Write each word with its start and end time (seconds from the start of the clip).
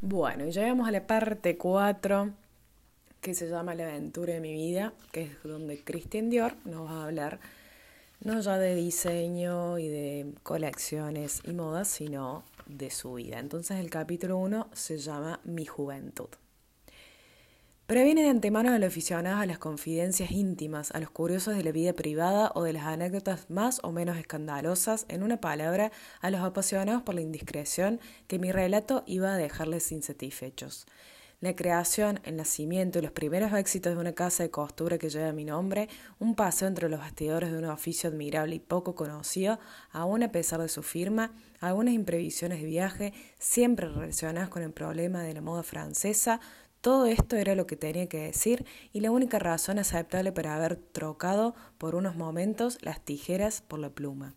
Bueno, 0.00 0.46
y 0.46 0.52
llegamos 0.52 0.86
a 0.86 0.92
la 0.92 1.08
parte 1.08 1.56
4 1.56 2.30
que 3.20 3.34
se 3.34 3.48
llama 3.48 3.74
La 3.74 3.88
aventura 3.88 4.34
de 4.34 4.40
mi 4.40 4.52
vida, 4.52 4.92
que 5.10 5.22
es 5.22 5.42
donde 5.42 5.82
Christian 5.82 6.30
Dior 6.30 6.54
nos 6.64 6.88
va 6.88 7.02
a 7.02 7.04
hablar 7.06 7.40
no 8.20 8.38
ya 8.40 8.58
de 8.58 8.76
diseño 8.76 9.76
y 9.78 9.88
de 9.88 10.34
colecciones 10.44 11.40
y 11.44 11.52
modas, 11.52 11.88
sino 11.88 12.44
de 12.66 12.90
su 12.90 13.14
vida. 13.14 13.40
Entonces 13.40 13.78
el 13.78 13.90
capítulo 13.90 14.38
1 14.38 14.68
se 14.72 14.98
llama 14.98 15.40
Mi 15.42 15.66
juventud. 15.66 16.28
Previene 17.88 18.24
de 18.24 18.28
antemano 18.28 18.70
a 18.70 18.78
los 18.78 18.88
aficionados 18.88 19.40
a 19.40 19.46
las 19.46 19.56
confidencias 19.56 20.30
íntimas, 20.30 20.90
a 20.90 21.00
los 21.00 21.08
curiosos 21.08 21.56
de 21.56 21.64
la 21.64 21.72
vida 21.72 21.94
privada 21.94 22.52
o 22.54 22.62
de 22.62 22.74
las 22.74 22.84
anécdotas 22.84 23.48
más 23.48 23.80
o 23.82 23.92
menos 23.92 24.18
escandalosas, 24.18 25.06
en 25.08 25.22
una 25.22 25.40
palabra, 25.40 25.90
a 26.20 26.30
los 26.30 26.42
apasionados 26.42 27.00
por 27.00 27.14
la 27.14 27.22
indiscreción, 27.22 27.98
que 28.26 28.38
mi 28.38 28.52
relato 28.52 29.04
iba 29.06 29.32
a 29.32 29.38
dejarles 29.38 29.90
insatisfechos. 29.90 30.86
La 31.40 31.56
creación, 31.56 32.20
el 32.24 32.36
nacimiento 32.36 32.98
y 32.98 33.02
los 33.02 33.12
primeros 33.12 33.54
éxitos 33.54 33.94
de 33.94 34.00
una 34.00 34.12
casa 34.12 34.42
de 34.42 34.50
costura 34.50 34.98
que 34.98 35.08
lleva 35.08 35.32
mi 35.32 35.46
nombre, 35.46 35.88
un 36.18 36.34
paseo 36.34 36.68
entre 36.68 36.90
los 36.90 37.00
bastidores 37.00 37.50
de 37.50 37.56
un 37.56 37.64
oficio 37.64 38.10
admirable 38.10 38.56
y 38.56 38.60
poco 38.60 38.94
conocido, 38.94 39.60
aún 39.92 40.22
a 40.22 40.30
pesar 40.30 40.60
de 40.60 40.68
su 40.68 40.82
firma, 40.82 41.32
algunas 41.60 41.94
imprevisiones 41.94 42.60
de 42.60 42.66
viaje, 42.66 43.14
siempre 43.38 43.88
relacionadas 43.88 44.50
con 44.50 44.62
el 44.62 44.72
problema 44.72 45.22
de 45.22 45.32
la 45.32 45.40
moda 45.40 45.62
francesa, 45.62 46.40
todo 46.80 47.06
esto 47.06 47.36
era 47.36 47.54
lo 47.54 47.66
que 47.66 47.76
tenía 47.76 48.08
que 48.08 48.18
decir 48.18 48.64
y 48.92 49.00
la 49.00 49.10
única 49.10 49.38
razón 49.38 49.78
aceptable 49.78 50.30
para 50.32 50.54
haber 50.54 50.76
trocado 50.76 51.54
por 51.76 51.94
unos 51.94 52.14
momentos 52.14 52.78
las 52.82 53.04
tijeras 53.04 53.62
por 53.62 53.80
la 53.80 53.90
pluma. 53.90 54.34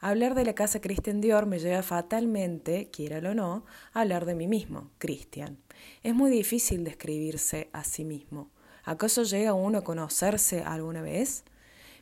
Hablar 0.00 0.34
de 0.34 0.44
la 0.44 0.54
casa 0.54 0.80
Christian 0.80 1.20
Dior 1.20 1.46
me 1.46 1.58
lleva 1.58 1.82
fatalmente, 1.82 2.90
quiera 2.90 3.18
o 3.30 3.34
no, 3.34 3.64
a 3.92 4.02
hablar 4.02 4.26
de 4.26 4.34
mí 4.34 4.46
mismo, 4.46 4.90
Christian. 4.98 5.58
Es 6.02 6.14
muy 6.14 6.30
difícil 6.30 6.84
describirse 6.84 7.70
a 7.72 7.84
sí 7.84 8.04
mismo. 8.04 8.50
¿Acaso 8.84 9.22
llega 9.22 9.54
uno 9.54 9.78
a 9.78 9.84
conocerse 9.84 10.62
alguna 10.62 11.00
vez? 11.00 11.44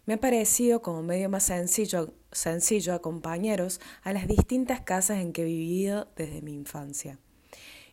Me 0.04 0.14
ha 0.14 0.20
parecido 0.20 0.82
como 0.82 1.02
medio 1.02 1.28
más 1.28 1.44
sencillo, 1.44 2.12
sencillo 2.32 2.94
acompañaros 2.94 3.80
a 4.02 4.12
las 4.12 4.26
distintas 4.26 4.80
casas 4.80 5.18
en 5.18 5.32
que 5.32 5.42
he 5.42 5.46
vivido 5.46 6.08
desde 6.16 6.42
mi 6.42 6.54
infancia. 6.54 7.20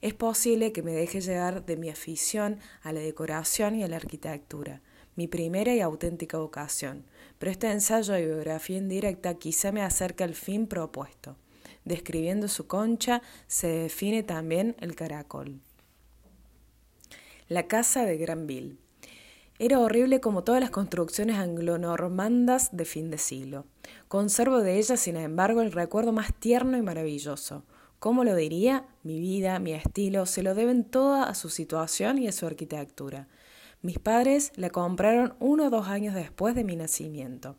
Es 0.01 0.13
posible 0.13 0.71
que 0.71 0.81
me 0.81 0.93
deje 0.93 1.19
llegar 1.19 1.65
de 1.65 1.75
mi 1.75 1.89
afición 1.89 2.59
a 2.83 2.93
la 2.93 3.01
decoración 3.01 3.75
y 3.75 3.83
a 3.83 3.87
la 3.89 3.97
arquitectura, 3.97 4.81
mi 5.15 5.27
primera 5.27 5.75
y 5.75 5.81
auténtica 5.81 6.37
vocación, 6.37 7.03
pero 7.37 7.51
este 7.51 7.69
ensayo 7.69 8.13
de 8.13 8.25
biografía 8.25 8.77
indirecta 8.77 9.33
quizá 9.33 9.73
me 9.73 9.81
acerca 9.81 10.23
al 10.23 10.35
fin 10.35 10.67
propuesto. 10.67 11.35
Describiendo 11.83 12.47
su 12.47 12.67
concha 12.67 13.21
se 13.47 13.67
define 13.67 14.23
también 14.23 14.77
el 14.79 14.95
caracol. 14.95 15.59
La 17.49 17.67
casa 17.67 18.05
de 18.05 18.17
Granville. 18.17 18.77
Era 19.57 19.79
horrible 19.79 20.21
como 20.21 20.45
todas 20.45 20.61
las 20.61 20.69
construcciones 20.69 21.35
anglo-normandas 21.35 22.69
de 22.71 22.85
fin 22.85 23.09
de 23.09 23.17
siglo. 23.17 23.65
Conservo 24.07 24.61
de 24.61 24.77
ella, 24.77 24.95
sin 24.95 25.17
embargo, 25.17 25.61
el 25.61 25.73
recuerdo 25.73 26.13
más 26.13 26.33
tierno 26.33 26.77
y 26.77 26.81
maravilloso. 26.81 27.65
¿Cómo 27.99 28.23
lo 28.23 28.33
diría? 28.35 28.85
Mi 29.03 29.19
vida, 29.19 29.59
mi 29.59 29.73
estilo, 29.73 30.25
se 30.25 30.41
lo 30.41 30.55
deben 30.55 30.85
toda 30.85 31.25
a 31.25 31.35
su 31.35 31.49
situación 31.49 32.17
y 32.17 32.29
a 32.29 32.31
su 32.31 32.45
arquitectura. 32.45 33.27
Mis 33.81 33.99
padres 33.99 34.53
la 34.55 34.69
compraron 34.69 35.35
uno 35.39 35.65
o 35.65 35.69
dos 35.69 35.89
años 35.89 36.15
después 36.15 36.55
de 36.55 36.63
mi 36.63 36.77
nacimiento. 36.77 37.57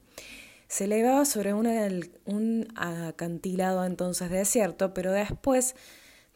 Se 0.66 0.84
elevaba 0.84 1.26
sobre 1.26 1.52
un 1.52 2.68
acantilado 2.74 3.84
entonces 3.84 4.30
desierto, 4.30 4.94
pero 4.94 5.12
después 5.12 5.76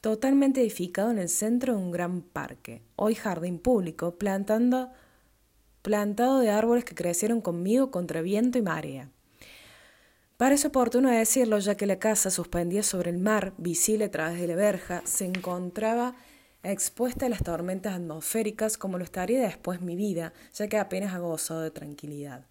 totalmente 0.03 0.61
edificado 0.61 1.11
en 1.11 1.19
el 1.19 1.31
centro 1.31 1.75
de 1.75 1.79
un 1.83 1.91
gran 1.91 2.21
parque, 2.21 2.83
hoy 2.97 3.15
jardín 3.15 3.59
público, 3.59 4.19
plantado 4.19 4.91
de 6.41 6.51
árboles 6.51 6.85
que 6.85 6.95
crecieron 6.95 7.41
conmigo 7.41 7.91
contra 7.91 8.21
viento 8.21 8.59
y 8.59 8.63
marea. 8.63 9.11
Parece 10.37 10.67
oportuno 10.67 11.11
decirlo, 11.11 11.61
ya 11.61 11.77
que 11.77 11.87
la 11.87 12.01
casa, 12.01 12.29
suspendida 12.29 12.83
sobre 12.83 13.11
el 13.11 13.19
mar, 13.19 13.55
visible 13.57 14.07
a 14.07 14.11
través 14.11 14.41
de 14.41 14.49
la 14.49 14.57
verja, 14.57 15.03
se 15.05 15.27
encontraba 15.27 16.17
expuesta 16.65 17.27
a 17.27 17.29
las 17.29 17.45
tormentas 17.45 17.95
atmosféricas 17.95 18.77
como 18.77 18.99
lo 18.99 19.05
estaría 19.05 19.41
después 19.41 19.81
mi 19.81 19.95
vida, 19.95 20.33
ya 20.53 20.67
que 20.67 20.79
apenas 20.79 21.15
ha 21.15 21.19
gozado 21.19 21.61
de 21.61 21.71
tranquilidad. 21.71 22.47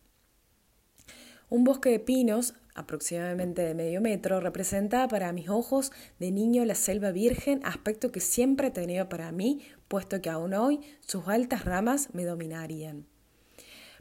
Un 1.50 1.66
bosque 1.66 1.90
de 1.90 2.00
pinos, 2.00 2.54
aproximadamente 2.74 3.62
de 3.64 3.76
medio 3.76 4.00
metro, 4.00 4.40
representaba 4.40 5.10
para 5.10 5.34
mis 5.34 5.50
ojos 5.50 5.92
de 6.20 6.32
niño 6.32 6.64
la 6.64 6.76
selva 6.76 7.12
virgen, 7.12 7.60
aspecto 7.66 8.14
que 8.14 8.22
siempre 8.22 8.68
he 8.68 8.72
tenido 8.72 9.10
para 9.10 9.32
mí, 9.34 9.62
puesto 9.90 10.22
que 10.22 10.30
aún 10.30 10.54
hoy 10.54 10.80
sus 11.02 11.28
altas 11.28 11.66
ramas 11.66 12.10
me 12.14 12.24
dominarían. 12.24 13.08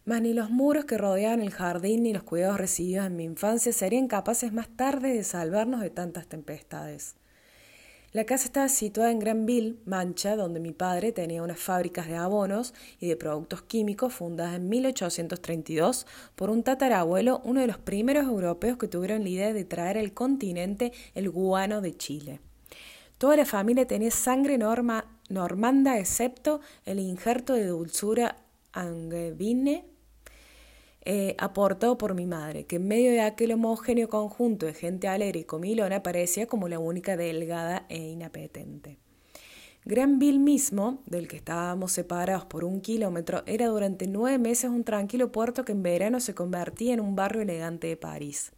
Mas 0.04 0.20
ni 0.20 0.34
los 0.34 0.50
muros 0.50 0.84
que 0.84 0.98
rodeaban 0.98 1.40
el 1.40 1.50
jardín 1.50 2.02
ni 2.02 2.12
los 2.12 2.24
cuidados 2.24 2.58
recibidos 2.58 3.06
en 3.06 3.16
mi 3.16 3.24
infancia 3.24 3.72
serían 3.72 4.08
capaces 4.08 4.52
más 4.52 4.68
tarde 4.68 5.14
de 5.14 5.22
salvarnos 5.22 5.80
de 5.80 5.90
tantas 5.90 6.26
tempestades. 6.26 7.14
La 8.12 8.24
casa 8.24 8.44
estaba 8.44 8.68
situada 8.68 9.10
en 9.10 9.20
Granville, 9.20 9.76
Mancha, 9.86 10.36
donde 10.36 10.60
mi 10.60 10.72
padre 10.72 11.12
tenía 11.12 11.42
unas 11.42 11.58
fábricas 11.58 12.08
de 12.08 12.16
abonos 12.16 12.74
y 13.00 13.08
de 13.08 13.16
productos 13.16 13.62
químicos 13.62 14.12
fundadas 14.12 14.56
en 14.56 14.68
1832 14.68 16.06
por 16.34 16.50
un 16.50 16.62
tatarabuelo, 16.62 17.40
uno 17.44 17.62
de 17.62 17.68
los 17.68 17.78
primeros 17.78 18.26
europeos 18.26 18.76
que 18.76 18.88
tuvieron 18.88 19.22
la 19.22 19.30
idea 19.30 19.52
de 19.54 19.64
traer 19.64 19.96
al 19.96 20.12
continente 20.12 20.92
el 21.14 21.30
guano 21.30 21.80
de 21.80 21.96
Chile. 21.96 22.40
Toda 23.16 23.36
la 23.36 23.46
familia 23.46 23.86
tenía 23.86 24.10
sangre 24.10 24.58
normanda 24.58 25.98
excepto 25.98 26.60
el 26.84 26.98
injerto 26.98 27.54
de 27.54 27.66
dulzura 27.66 28.36
angevine 28.72 29.91
eh, 31.04 31.34
aportado 31.38 31.98
por 31.98 32.14
mi 32.14 32.26
madre, 32.26 32.64
que 32.64 32.76
en 32.76 32.86
medio 32.86 33.10
de 33.10 33.20
aquel 33.20 33.52
homogéneo 33.52 34.08
conjunto 34.08 34.66
de 34.66 34.74
gente 34.74 35.08
alegre 35.08 35.40
y 35.40 35.44
comilona 35.44 36.02
parecía 36.02 36.46
como 36.46 36.68
la 36.68 36.78
única 36.78 37.16
delgada 37.16 37.86
e 37.88 37.98
inapetente. 37.98 38.98
Granville 39.84 40.38
mismo, 40.38 41.02
del 41.06 41.26
que 41.26 41.36
estábamos 41.36 41.90
separados 41.90 42.44
por 42.44 42.64
un 42.64 42.80
kilómetro, 42.80 43.42
era 43.46 43.66
durante 43.66 44.06
nueve 44.06 44.38
meses 44.38 44.70
un 44.70 44.84
tranquilo 44.84 45.32
puerto 45.32 45.64
que 45.64 45.72
en 45.72 45.82
verano 45.82 46.20
se 46.20 46.36
convertía 46.36 46.94
en 46.94 47.00
un 47.00 47.16
barrio 47.16 47.42
elegante 47.42 47.88
de 47.88 47.96
París. 47.96 48.52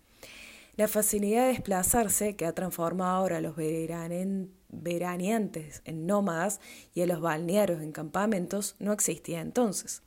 La 0.77 0.87
facilidad 0.87 1.47
de 1.47 1.53
desplazarse, 1.53 2.37
que 2.37 2.45
ha 2.45 2.53
transformado 2.53 3.17
ahora 3.17 3.39
a 3.39 3.41
los 3.41 3.57
veraneantes 3.57 5.81
en 5.87 6.07
nómadas 6.07 6.61
y 6.93 7.01
a 7.01 7.07
los 7.07 7.23
balnearios 7.23 7.81
en 7.81 7.93
campamentos, 7.93 8.77
no 8.79 8.93
existía 8.93 9.41
entonces. 9.41 10.04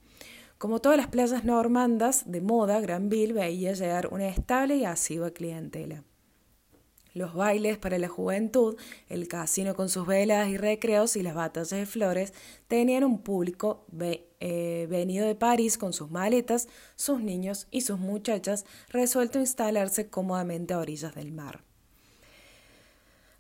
Como 0.58 0.80
todas 0.80 0.98
las 0.98 1.08
playas 1.08 1.44
normandas 1.44 2.24
de 2.32 2.42
moda, 2.42 2.80
Granville 2.82 3.34
veía 3.34 3.74
llegar 3.74 4.08
una 4.12 4.28
estable 4.28 4.78
y 4.78 4.86
asidua 4.86 5.30
clientela. 5.30 6.04
Los 7.14 7.36
bailes 7.36 7.78
para 7.78 8.00
la 8.00 8.08
juventud, 8.08 8.76
el 9.08 9.28
casino 9.28 9.76
con 9.76 9.90
sus 9.90 10.08
velas 10.08 10.50
y 10.50 10.58
recreos 10.58 11.16
y 11.16 11.22
las 11.24 11.36
batallas 11.36 11.70
de 11.70 11.86
flores 11.86 12.34
tenían 12.68 13.04
un 13.04 13.22
público 13.22 13.86
eh, 14.40 14.88
venido 14.90 15.28
de 15.28 15.36
París 15.36 15.78
con 15.78 15.94
sus 15.94 16.10
maletas, 16.10 16.68
sus 16.96 17.22
niños 17.22 17.68
y 17.70 17.82
sus 17.82 18.00
muchachas 18.00 18.66
resuelto 18.90 19.38
a 19.38 19.42
instalarse 19.42 20.10
cómodamente 20.10 20.74
a 20.74 20.80
orillas 20.80 21.14
del 21.14 21.32
mar. 21.32 21.67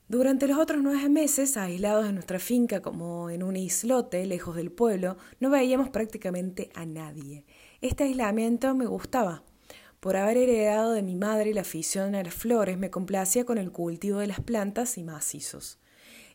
Durante 0.09 0.47
los 0.47 0.57
otros 0.57 0.81
nueve 0.81 1.09
meses, 1.09 1.57
aislados 1.57 2.07
en 2.07 2.15
nuestra 2.15 2.39
finca 2.39 2.81
como 2.81 3.29
en 3.29 3.43
un 3.43 3.57
islote 3.57 4.25
lejos 4.25 4.55
del 4.55 4.71
pueblo, 4.71 5.17
no 5.41 5.49
veíamos 5.49 5.89
prácticamente 5.89 6.69
a 6.75 6.85
nadie. 6.85 7.43
Este 7.81 8.05
aislamiento 8.05 8.73
me 8.73 8.85
gustaba. 8.85 9.43
Por 9.99 10.15
haber 10.15 10.37
heredado 10.37 10.93
de 10.93 11.01
mi 11.01 11.15
madre 11.15 11.53
la 11.53 11.61
afición 11.61 12.15
a 12.15 12.23
las 12.23 12.33
flores, 12.33 12.77
me 12.77 12.89
complacía 12.89 13.43
con 13.43 13.57
el 13.57 13.73
cultivo 13.73 14.19
de 14.19 14.27
las 14.27 14.39
plantas 14.39 14.97
y 14.97 15.03
macizos. 15.03 15.77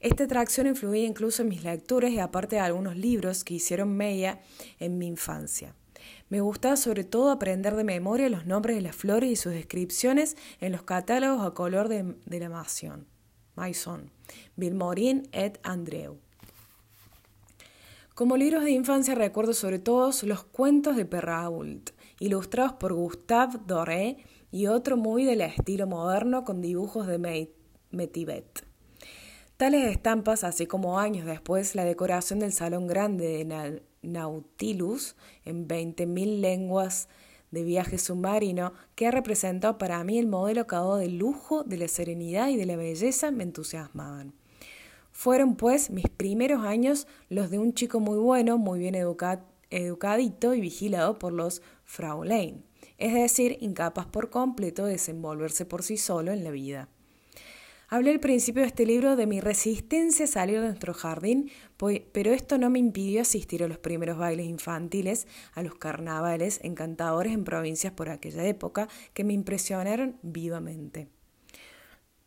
Esta 0.01 0.25
atracción 0.25 0.67
influía 0.67 1.07
incluso 1.07 1.41
en 1.41 1.49
mis 1.49 1.65
lecturas 1.65 2.11
y 2.11 2.19
aparte 2.19 2.57
de 2.57 2.61
algunos 2.61 2.95
libros 2.95 3.43
que 3.43 3.55
hicieron 3.55 3.97
media 3.97 4.43
en 4.81 4.99
mi 4.99 5.07
infancia. 5.07 5.75
Me 6.29 6.43
gustaba 6.43 6.77
sobre 6.77 7.05
todo 7.05 7.31
aprender 7.31 7.75
de 7.75 7.85
memoria 7.85 8.29
los 8.29 8.45
nombres 8.45 8.77
de 8.77 8.83
las 8.83 8.97
flores 8.97 9.31
y 9.31 9.37
sus 9.37 9.55
descripciones 9.55 10.37
en 10.61 10.73
los 10.73 10.83
catálogos 10.83 11.47
a 11.47 11.55
color 11.55 11.89
de, 11.89 12.17
de 12.27 12.39
la 12.39 12.51
Mación. 12.51 13.12
Maison, 13.57 14.11
Vilmorin 14.57 15.29
et 15.33 15.59
Andreu. 15.63 16.19
Como 18.15 18.37
libros 18.37 18.65
de 18.65 18.73
infancia 18.73 19.15
recuerdo 19.15 19.55
sobre 19.55 19.79
todo 19.79 20.11
los 20.25 20.45
cuentos 20.45 20.97
de 20.97 21.07
Perrault, 21.07 21.91
ilustrados 22.19 22.75
por 22.75 22.93
Gustave 22.93 23.59
Doré 23.67 24.19
y 24.51 24.67
otro 24.67 24.97
muy 24.97 25.25
del 25.25 25.41
estilo 25.41 25.87
moderno 25.87 26.45
con 26.45 26.61
dibujos 26.61 27.07
de 27.07 27.49
Metivet. 27.91 28.65
Tales 29.57 29.91
estampas, 29.91 30.45
así 30.45 30.67
como 30.67 30.99
años 30.99 31.25
después 31.25 31.75
la 31.75 31.85
decoración 31.85 32.41
del 32.41 32.53
Salón 32.53 32.87
Grande 32.87 33.45
de 33.45 33.83
Nautilus 34.03 35.17
en 35.45 35.67
20.000 35.67 36.41
lenguas 36.41 37.09
de 37.53 37.63
viaje 37.63 37.99
submarino 37.99 38.73
que 38.97 39.07
ha 39.07 39.13
representado 39.13 39.79
para 39.79 40.03
mí 40.03 40.19
el 40.19 40.27
modelo 40.27 40.63
acabado 40.63 40.97
del 40.97 41.19
lujo, 41.19 41.63
de 41.63 41.77
la 41.77 41.87
serenidad 41.87 42.49
y 42.49 42.57
de 42.57 42.67
la 42.67 42.75
belleza 42.75 43.31
me 43.31 43.45
entusiasmaban. 43.45 44.35
Fueron, 45.13 45.55
pues, 45.57 45.91
mis 45.91 46.09
primeros 46.09 46.65
años 46.65 47.07
los 47.29 47.51
de 47.51 47.59
un 47.59 47.75
chico 47.75 48.01
muy 48.01 48.19
bueno, 48.19 48.59
muy 48.59 48.81
bien 48.81 48.97
educadito 48.97 50.55
y 50.55 50.61
vigilado 50.61 51.19
por 51.19 51.33
los 51.33 51.63
Fraulein, 51.85 52.65
es 52.99 53.13
decir, 53.15 53.59
incapaz 53.61 54.07
por 54.07 54.31
completo 54.31 54.87
de 54.87 54.93
desenvolverse 54.93 55.67
por 55.67 55.83
sí 55.83 55.99
solo 55.99 56.33
en 56.33 56.43
la 56.43 56.51
vida. 56.51 56.89
Hablé 57.93 58.11
al 58.11 58.21
principio 58.21 58.63
de 58.63 58.69
este 58.69 58.87
libro 58.87 59.17
de 59.17 59.27
mi 59.27 59.41
resistencia 59.41 60.25
a 60.25 60.27
salir 60.27 60.63
de 60.63 60.69
nuestro 60.69 60.95
jardín, 60.95 61.51
pero 61.77 62.33
esto 62.33 62.57
no 62.57 62.71
me 62.71 62.79
impidió 62.79 63.21
asistir 63.21 63.63
a 63.63 63.69
los 63.69 63.77
primeros 63.77 64.17
bailes 64.17 64.47
infantiles, 64.47 65.27
a 65.53 65.63
los 65.63 65.75
carnavales 65.75 66.59
encantadores 66.63 67.35
en 67.35 67.45
provincias 67.45 67.93
por 67.93 68.09
aquella 68.09 68.47
época, 68.47 68.89
que 69.13 69.25
me 69.25 69.35
impresionaron 69.35 70.17
vivamente. 70.23 71.09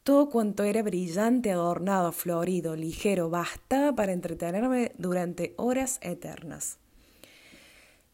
Todo 0.04 0.30
cuanto 0.30 0.64
era 0.66 0.84
brillante, 0.84 1.52
adornado, 1.52 2.12
florido, 2.12 2.76
ligero, 2.76 3.32
bastaba 3.32 3.96
para 3.96 4.14
entretenerme 4.14 4.92
durante 5.00 5.56
horas 5.58 5.98
eternas. 6.04 6.78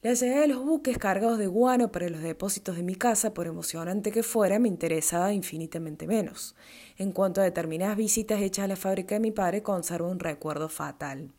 La 0.04 0.16
llegada 0.16 0.42
de 0.42 0.48
los 0.48 0.66
buques 0.66 0.98
cargados 0.98 1.38
de 1.38 1.46
guano 1.46 1.92
para 1.92 2.10
los 2.10 2.24
depósitos 2.24 2.76
de 2.76 2.82
mi 2.82 2.96
casa, 2.96 3.36
por 3.36 3.46
emocionante 3.46 4.12
que 4.12 4.24
fuera, 4.24 4.58
me 4.58 4.68
interesaba 4.68 5.32
infinitamente 5.32 6.08
menos. 6.08 6.56
En 6.98 7.12
cuanto 7.12 7.40
a 7.40 7.44
determinadas 7.44 7.98
visitas 7.98 8.42
hechas 8.42 8.66
a 8.66 8.68
la 8.68 8.76
fábrica 8.76 9.14
de 9.14 9.22
mi 9.22 9.30
padre, 9.30 9.62
conservo 9.62 10.10
un 10.10 10.20
recuerdo 10.20 10.70
fatal. 10.70 11.32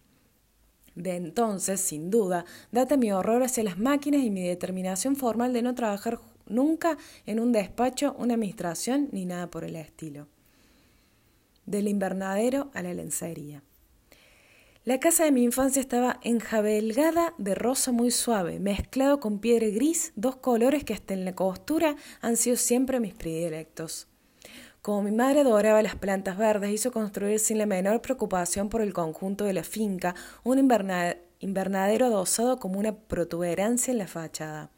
De 0.95 1.17
entonces, 1.17 1.81
sin 1.81 2.09
duda, 2.09 2.45
data 2.71 2.97
mi 2.97 3.11
horror 3.11 3.43
hacia 3.43 3.65
las 3.65 3.79
máquinas 3.79 4.23
y 4.23 4.31
mi 4.31 4.47
determinación 4.47 5.17
formal 5.17 5.53
de 5.53 5.63
no 5.63 5.75
trabajar 5.75 6.21
nunca 6.47 6.99
en 7.27 7.41
un 7.41 7.51
despacho, 7.51 8.15
una 8.17 8.35
administración 8.35 9.09
ni 9.11 9.27
nada 9.27 9.51
por 9.51 9.65
el 9.65 9.75
estilo. 9.75 10.29
Del 11.67 11.89
invernadero 11.89 12.71
a 12.75 12.83
la 12.83 12.95
lencería. 12.95 13.65
La 14.85 14.99
casa 14.99 15.23
de 15.23 15.31
mi 15.31 15.45
infancia 15.45 15.79
estaba 15.79 16.19
enjabelgada 16.25 17.35
de 17.39 17.55
rosa 17.55 17.93
muy 17.93 18.11
suave, 18.11 18.59
mezclado 18.59 19.21
con 19.21 19.39
piedra 19.39 19.69
gris, 19.69 20.13
dos 20.17 20.35
colores 20.35 20.83
que 20.83 20.93
hasta 20.93 21.15
en 21.15 21.25
la 21.25 21.37
costura 21.37 21.95
han 22.21 22.37
sido 22.37 22.57
siempre 22.57 22.99
mis 22.99 23.15
predilectos. 23.15 24.09
Como 24.81 25.05
mi 25.05 25.13
madre 25.13 25.43
adoraba 25.43 25.83
las 25.83 25.95
plantas 25.95 26.37
verdes, 26.37 26.73
hizo 26.73 26.91
construir 26.91 27.39
sin 27.39 27.59
la 27.59 27.67
menor 27.67 28.03
preocupación 28.03 28.69
por 28.69 28.83
el 28.83 28.93
conjunto 28.93 29.45
de 29.45 29.53
la 29.53 29.63
finca 29.63 30.17
un 30.43 30.59
invernadero 30.59 32.07
adosado 32.07 32.59
como 32.59 32.81
una 32.81 32.93
protuberancia 32.93 33.93
en 33.93 33.99
la 33.99 34.09
fachada. 34.09 34.73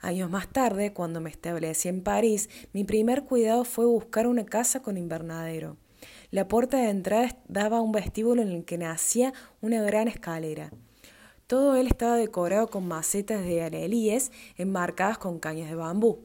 Años 0.00 0.28
más 0.28 0.48
tarde, 0.48 0.92
cuando 0.92 1.20
me 1.20 1.30
establecí 1.30 1.86
en 1.86 2.02
París, 2.02 2.50
mi 2.72 2.82
primer 2.82 3.22
cuidado 3.22 3.64
fue 3.64 3.86
buscar 3.86 4.26
una 4.26 4.44
casa 4.44 4.82
con 4.82 4.96
invernadero. 4.96 5.76
La 6.30 6.46
puerta 6.46 6.76
de 6.76 6.90
entrada 6.90 7.36
daba 7.48 7.78
a 7.78 7.80
un 7.80 7.90
vestíbulo 7.90 8.40
en 8.42 8.52
el 8.52 8.64
que 8.64 8.78
nacía 8.78 9.32
una 9.60 9.82
gran 9.82 10.06
escalera. 10.06 10.70
Todo 11.48 11.74
él 11.74 11.88
estaba 11.88 12.14
decorado 12.14 12.68
con 12.68 12.86
macetas 12.86 13.42
de 13.42 13.64
alelíes 13.64 14.30
enmarcadas 14.56 15.18
con 15.18 15.40
cañas 15.40 15.68
de 15.70 15.74
bambú. 15.74 16.20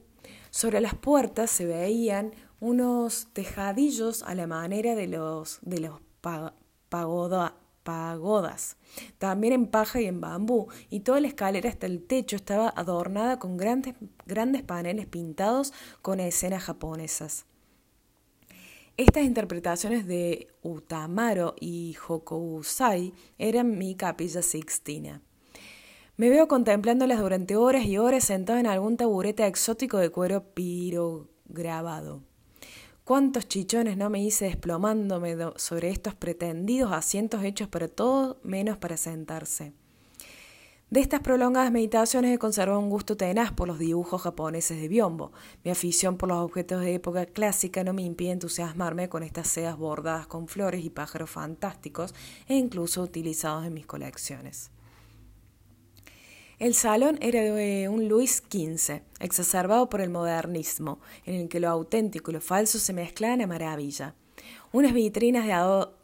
Sobre 0.52 0.80
las 0.80 0.94
puertas 0.94 1.50
se 1.50 1.66
veían 1.66 2.34
unos 2.60 3.30
tejadillos 3.34 4.22
a 4.22 4.36
la 4.36 4.46
manera 4.46 4.94
de 4.94 5.08
los, 5.08 5.58
de 5.64 5.80
los 5.80 6.00
pagodas, 7.84 8.78
también 9.18 9.54
en 9.54 9.66
paja 9.66 10.00
y 10.02 10.06
en 10.06 10.22
bambú, 10.22 10.68
y 10.92 11.00
toda 11.00 11.20
la 11.20 11.30
escalera 11.30 11.68
hasta 11.68 11.88
el 11.88 12.06
techo 12.06 12.36
estaba 12.36 12.70
adornada 12.70 13.40
con 13.40 13.58
grandes, 13.58 13.96
grandes 14.28 14.62
paneles 14.62 15.08
pintados 15.08 15.74
con 16.04 16.20
escenas 16.20 16.62
japonesas. 16.62 17.48
Estas 18.98 19.24
interpretaciones 19.24 20.08
de 20.08 20.48
Utamaro 20.62 21.54
y 21.60 21.98
Hokusai 22.08 23.12
eran 23.38 23.78
mi 23.78 23.96
capilla 23.96 24.42
sixtina. 24.42 25.22
Me 26.16 26.30
veo 26.30 26.48
contemplándolas 26.48 27.20
durante 27.20 27.58
horas 27.58 27.84
y 27.84 27.98
horas 27.98 28.24
sentado 28.24 28.58
en 28.58 28.68
algún 28.68 28.96
taburete 28.96 29.46
exótico 29.46 29.98
de 29.98 30.12
cuero 30.12 30.46
pirograbado. 30.54 32.24
Cuántos 33.04 33.50
chichones 33.50 33.98
no 33.98 34.10
me 34.10 34.24
hice 34.24 34.46
desplomándome 34.46 35.36
sobre 35.58 35.90
estos 35.90 36.16
pretendidos 36.16 36.94
asientos 36.94 37.44
hechos 37.44 37.68
para 37.68 37.90
todo 37.90 38.40
menos 38.44 38.78
para 38.78 38.96
sentarse. 38.96 39.74
De 40.92 41.00
estas 41.00 41.22
prolongadas 41.22 41.72
meditaciones 41.72 42.32
he 42.32 42.38
conservado 42.38 42.80
un 42.80 42.92
gusto 42.92 43.18
tenaz 43.18 43.52
por 43.52 43.68
los 43.68 43.80
dibujos 43.80 44.22
japoneses 44.22 44.80
de 44.80 44.88
biombo. 44.88 45.32
Mi 45.64 45.72
afición 45.72 46.16
por 46.16 46.30
los 46.30 46.38
objetos 46.38 46.82
de 46.82 46.94
época 46.94 47.26
clásica 47.26 47.84
no 47.84 47.92
me 47.92 48.04
impide 48.04 48.32
entusiasmarme 48.32 49.10
con 49.10 49.24
estas 49.24 49.48
sedas 49.48 49.78
bordadas 49.78 50.28
con 50.28 50.48
flores 50.48 50.86
y 50.86 50.92
pájaros 50.92 51.32
fantásticos 51.32 52.14
e 52.48 52.56
incluso 52.56 53.02
utilizados 53.02 53.66
en 53.66 53.74
mis 53.74 53.88
colecciones. 53.88 54.70
El 56.60 56.76
salón 56.76 57.18
era 57.20 57.42
de 57.42 57.90
un 57.90 58.08
Luis 58.08 58.44
XV, 58.48 59.02
exacerbado 59.20 59.90
por 59.90 60.02
el 60.02 60.12
modernismo, 60.12 61.00
en 61.26 61.34
el 61.34 61.50
que 61.50 61.60
lo 61.60 61.68
auténtico 61.68 62.30
y 62.30 62.36
lo 62.36 62.42
falso 62.42 62.78
se 62.78 62.94
mezclaban 62.94 63.42
a 63.42 63.48
maravilla 63.48 64.14
unas 64.72 64.94
vitrinas 64.94 65.46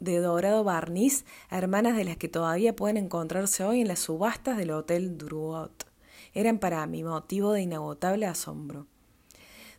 de, 0.00 0.18
dorado 0.18 0.64
barniz, 0.64 1.24
hermanas 1.50 1.96
de 1.96 2.04
las 2.04 2.16
que 2.16 2.28
todavía 2.28 2.76
pueden 2.76 2.96
encontrarse 2.96 3.64
hoy 3.64 3.80
en 3.80 3.88
las 3.88 4.00
subastas 4.00 4.56
del 4.56 4.70
Hotel 4.70 5.18
Drouot. 5.18 5.84
Eran 6.34 6.58
para 6.58 6.86
mí 6.86 7.04
motivo 7.04 7.52
de 7.52 7.62
inagotable 7.62 8.26
asombro. 8.26 8.86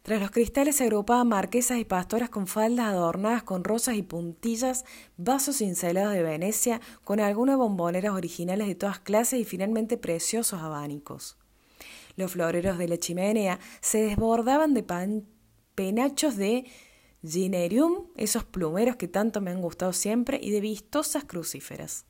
Tras 0.03 0.19
los 0.19 0.31
cristales 0.31 0.75
se 0.75 0.83
agrupaban 0.83 1.29
marquesas 1.29 1.77
y 1.77 1.85
pastoras 1.85 2.29
con 2.29 2.45
faldas 2.45 2.87
adornadas 2.87 3.43
con 3.43 3.63
rosas 3.63 3.95
y 3.95 4.03
puntillas, 4.03 4.83
vasos 5.15 5.59
cincelados 5.59 6.13
de 6.13 6.21
Venecia, 6.21 6.81
con 7.05 7.21
algunas 7.21 7.57
bomboneras 7.57 8.13
originales 8.13 8.67
de 8.67 8.75
todas 8.75 8.99
clases 8.99 9.39
y 9.39 9.45
finalmente 9.45 9.97
preciosos 9.97 10.61
abanicos. 10.61 11.37
Los 12.17 12.33
floreros 12.33 12.77
de 12.77 12.89
la 12.89 12.97
chimenea 12.97 13.59
se 13.79 14.03
desbordaban 14.03 14.73
de 14.73 14.85
penachos 15.73 16.35
de 16.35 16.65
Ginerium, 17.25 18.07
esos 18.15 18.43
plumeros 18.43 18.95
que 18.95 19.07
tanto 19.07 19.41
me 19.41 19.51
han 19.51 19.61
gustado 19.61 19.93
siempre, 19.93 20.39
y 20.41 20.51
de 20.51 20.61
vistosas 20.61 21.23
crucíferas. 21.23 22.05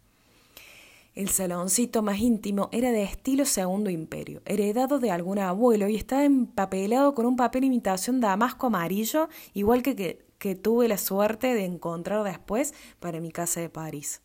El 1.15 1.30
saloncito 1.30 2.01
más 2.01 2.19
íntimo 2.19 2.69
era 2.71 2.92
de 2.92 3.04
estilo 3.04 3.45
segundo 3.45 3.92
imperio, 3.92 4.42
heredado 4.45 5.00
de 5.00 5.12
algún 5.12 5.38
abuelo 5.38 5.88
y 5.88 5.95
estaba 5.95 6.25
empapelado 6.25 7.13
con 7.13 7.27
un 7.27 7.36
papel 7.36 7.65
imitación 7.65 8.19
damasco 8.19 8.68
amarillo, 8.68 9.30
igual 9.54 9.83
que, 9.83 9.95
que, 9.95 10.25
que 10.39 10.56
tuve 10.56 10.88
la 10.88 10.98
suerte 10.98 11.54
de 11.54 11.66
encontrar 11.66 12.24
después 12.24 12.74
para 13.00 13.21
mi 13.21 13.31
casa 13.31 13.62
de 13.62 13.69
París. 13.69 14.21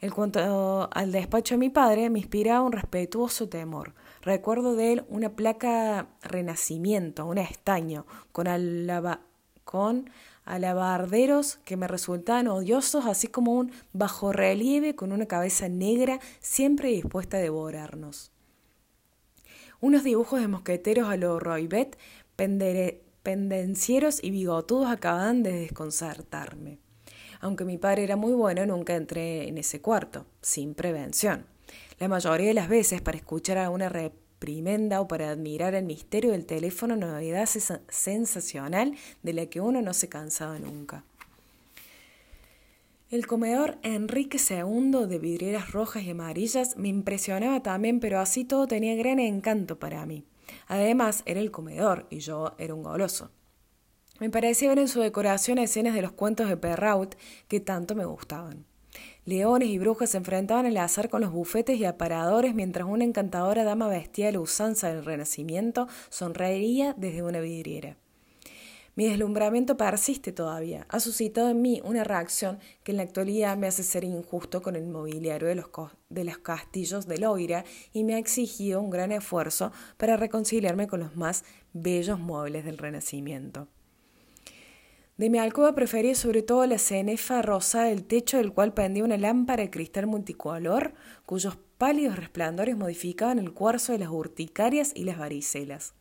En 0.00 0.10
cuanto 0.10 0.88
al 0.92 1.12
despacho 1.12 1.54
de 1.54 1.58
mi 1.58 1.68
padre, 1.68 2.08
me 2.08 2.20
inspiraba 2.20 2.62
un 2.62 2.72
respetuoso 2.72 3.48
temor. 3.48 3.94
Recuerdo 4.22 4.74
de 4.74 4.92
él 4.92 5.04
una 5.08 5.30
placa 5.30 6.08
renacimiento, 6.22 7.26
un 7.26 7.36
estaño, 7.36 8.06
con 8.32 8.46
alaba 8.46 9.20
con 9.70 10.10
alabarderos 10.44 11.60
que 11.64 11.76
me 11.76 11.86
resultaban 11.86 12.48
odiosos, 12.48 13.06
así 13.06 13.28
como 13.28 13.52
un 13.52 13.70
bajorrelieve 13.92 14.96
con 14.96 15.12
una 15.12 15.26
cabeza 15.26 15.68
negra 15.68 16.18
siempre 16.40 16.88
dispuesta 16.88 17.36
a 17.36 17.40
devorarnos. 17.40 18.32
Unos 19.80 20.02
dibujos 20.02 20.40
de 20.40 20.48
mosqueteros 20.48 21.08
a 21.08 21.16
lo 21.16 21.38
Roybet, 21.38 21.96
pendencieros 23.22 24.24
y 24.24 24.32
bigotudos 24.32 24.90
acababan 24.90 25.44
de 25.44 25.52
desconcertarme. 25.52 26.80
Aunque 27.40 27.64
mi 27.64 27.78
padre 27.78 28.02
era 28.02 28.16
muy 28.16 28.32
bueno, 28.32 28.66
nunca 28.66 28.96
entré 28.96 29.46
en 29.46 29.56
ese 29.56 29.80
cuarto, 29.80 30.26
sin 30.42 30.74
prevención. 30.74 31.46
La 32.00 32.08
mayoría 32.08 32.48
de 32.48 32.54
las 32.54 32.68
veces, 32.68 33.02
para 33.02 33.18
escuchar 33.18 33.58
a 33.58 33.70
una 33.70 33.88
o 34.98 35.08
para 35.08 35.30
admirar 35.30 35.74
el 35.74 35.84
misterio 35.84 36.30
del 36.32 36.46
teléfono 36.46 36.96
novedad 36.96 37.46
sensacional 37.88 38.96
de 39.22 39.32
la 39.34 39.46
que 39.46 39.60
uno 39.60 39.82
no 39.82 39.92
se 39.92 40.08
cansaba 40.08 40.58
nunca. 40.58 41.04
El 43.10 43.26
comedor 43.26 43.76
Enrique 43.82 44.38
II 44.38 45.06
de 45.08 45.18
vidrieras 45.18 45.72
rojas 45.72 46.04
y 46.04 46.10
amarillas 46.10 46.76
me 46.76 46.88
impresionaba 46.88 47.62
también, 47.62 48.00
pero 48.00 48.18
así 48.18 48.44
todo 48.44 48.66
tenía 48.66 48.94
gran 48.94 49.18
encanto 49.18 49.78
para 49.78 50.06
mí. 50.06 50.24
Además, 50.68 51.22
era 51.26 51.40
el 51.40 51.50
comedor 51.50 52.06
y 52.08 52.20
yo 52.20 52.54
era 52.56 52.74
un 52.74 52.82
goloso. 52.82 53.30
Me 54.20 54.30
parecía 54.30 54.70
ver 54.70 54.78
en 54.78 54.88
su 54.88 55.00
decoración 55.00 55.58
escenas 55.58 55.94
de 55.94 56.02
los 56.02 56.12
cuentos 56.12 56.48
de 56.48 56.56
Perrault 56.56 57.14
que 57.48 57.60
tanto 57.60 57.94
me 57.94 58.04
gustaban. 58.04 58.69
Leones 59.30 59.68
y 59.68 59.78
brujas 59.78 60.10
se 60.10 60.16
enfrentaban 60.16 60.66
al 60.66 60.76
azar 60.78 61.08
con 61.08 61.20
los 61.20 61.30
bufetes 61.30 61.78
y 61.78 61.84
aparadores 61.84 62.52
mientras 62.52 62.88
una 62.88 63.04
encantadora 63.04 63.62
dama 63.62 63.86
vestida 63.86 64.26
de 64.26 64.32
la 64.32 64.40
usanza 64.40 64.88
del 64.88 65.04
Renacimiento 65.04 65.86
sonreiría 66.08 66.94
desde 66.98 67.22
una 67.22 67.38
vidriera. 67.38 67.96
Mi 68.96 69.06
deslumbramiento 69.06 69.76
persiste 69.76 70.32
todavía. 70.32 70.84
Ha 70.88 70.98
suscitado 70.98 71.48
en 71.48 71.62
mí 71.62 71.80
una 71.84 72.02
reacción 72.02 72.58
que 72.82 72.90
en 72.90 72.96
la 72.96 73.04
actualidad 73.04 73.56
me 73.56 73.68
hace 73.68 73.84
ser 73.84 74.02
injusto 74.02 74.62
con 74.62 74.74
el 74.74 74.88
mobiliario 74.88 75.46
de 75.46 75.54
los, 75.54 75.66
de 76.08 76.24
los 76.24 76.38
castillos 76.38 77.06
de 77.06 77.18
Loira 77.18 77.64
y 77.92 78.02
me 78.02 78.16
ha 78.16 78.18
exigido 78.18 78.80
un 78.80 78.90
gran 78.90 79.12
esfuerzo 79.12 79.70
para 79.96 80.16
reconciliarme 80.16 80.88
con 80.88 80.98
los 80.98 81.14
más 81.14 81.44
bellos 81.72 82.18
muebles 82.18 82.64
del 82.64 82.78
Renacimiento. 82.78 83.68
De 85.20 85.28
mi 85.28 85.38
alcoba 85.38 85.74
prefería 85.74 86.14
sobre 86.14 86.40
todo 86.40 86.64
la 86.64 86.78
cenefa 86.78 87.42
rosa 87.42 87.82
del 87.82 88.04
techo 88.04 88.38
del 88.38 88.54
cual 88.54 88.72
pendía 88.72 89.04
una 89.04 89.18
lámpara 89.18 89.62
de 89.62 89.68
cristal 89.68 90.06
multicolor, 90.06 90.94
cuyos 91.26 91.58
pálidos 91.76 92.16
resplandores 92.16 92.74
modificaban 92.74 93.38
el 93.38 93.52
cuarzo 93.52 93.92
de 93.92 93.98
las 93.98 94.08
urticarias 94.08 94.92
y 94.94 95.04
las 95.04 95.18
varicelas. 95.18 95.92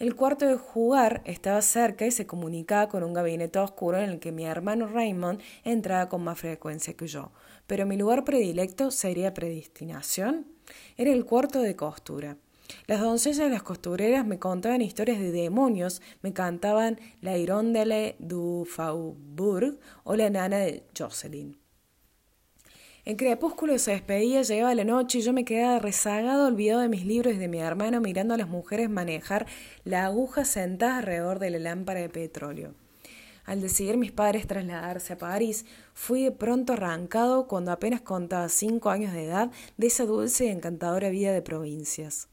El 0.00 0.16
cuarto 0.16 0.44
de 0.44 0.56
jugar 0.56 1.22
estaba 1.24 1.62
cerca 1.62 2.04
y 2.04 2.10
se 2.10 2.26
comunicaba 2.26 2.88
con 2.88 3.04
un 3.04 3.12
gabinete 3.12 3.60
oscuro 3.60 3.98
en 3.98 4.10
el 4.10 4.18
que 4.18 4.32
mi 4.32 4.44
hermano 4.44 4.88
Raymond 4.88 5.40
entraba 5.62 6.08
con 6.08 6.24
más 6.24 6.40
frecuencia 6.40 6.94
que 6.94 7.06
yo. 7.06 7.30
Pero 7.68 7.86
mi 7.86 7.96
lugar 7.96 8.24
predilecto 8.24 8.90
sería 8.90 9.34
predestinación. 9.34 10.48
Era 10.96 11.12
el 11.12 11.24
cuarto 11.26 11.62
de 11.62 11.76
costura. 11.76 12.36
Las 12.86 13.00
doncellas 13.00 13.50
las 13.50 13.62
costureras 13.62 14.26
me 14.26 14.38
contaban 14.38 14.82
historias 14.82 15.18
de 15.18 15.32
demonios, 15.32 16.02
me 16.22 16.32
cantaban 16.32 16.98
La 17.20 17.36
Hirondelle 17.36 18.16
du 18.18 18.64
Faubourg 18.64 19.78
o 20.04 20.16
La 20.16 20.30
Nana 20.30 20.58
de 20.58 20.84
Jocelyn. 20.96 21.56
El 23.04 23.16
crepúsculo 23.16 23.78
se 23.78 23.90
despedía, 23.90 24.42
llegaba 24.42 24.74
la 24.76 24.84
noche 24.84 25.18
y 25.18 25.22
yo 25.22 25.32
me 25.32 25.44
quedaba 25.44 25.80
rezagado, 25.80 26.46
olvidado 26.46 26.82
de 26.82 26.88
mis 26.88 27.04
libros 27.04 27.34
y 27.34 27.38
de 27.38 27.48
mi 27.48 27.58
hermano, 27.58 28.00
mirando 28.00 28.34
a 28.34 28.36
las 28.36 28.48
mujeres 28.48 28.88
manejar 28.88 29.46
la 29.84 30.04
aguja 30.04 30.44
sentada 30.44 30.98
alrededor 30.98 31.40
de 31.40 31.50
la 31.50 31.58
lámpara 31.58 32.00
de 32.00 32.08
petróleo. 32.08 32.74
Al 33.44 33.60
decidir 33.60 33.96
mis 33.96 34.12
padres 34.12 34.46
trasladarse 34.46 35.14
a 35.14 35.18
París, 35.18 35.66
fui 35.94 36.22
de 36.22 36.30
pronto 36.30 36.74
arrancado, 36.74 37.48
cuando 37.48 37.72
apenas 37.72 38.02
contaba 38.02 38.48
cinco 38.48 38.90
años 38.90 39.12
de 39.12 39.24
edad, 39.24 39.50
de 39.76 39.88
esa 39.88 40.04
dulce 40.04 40.44
y 40.46 40.50
encantadora 40.50 41.08
vida 41.08 41.32
de 41.32 41.42
provincias 41.42 42.28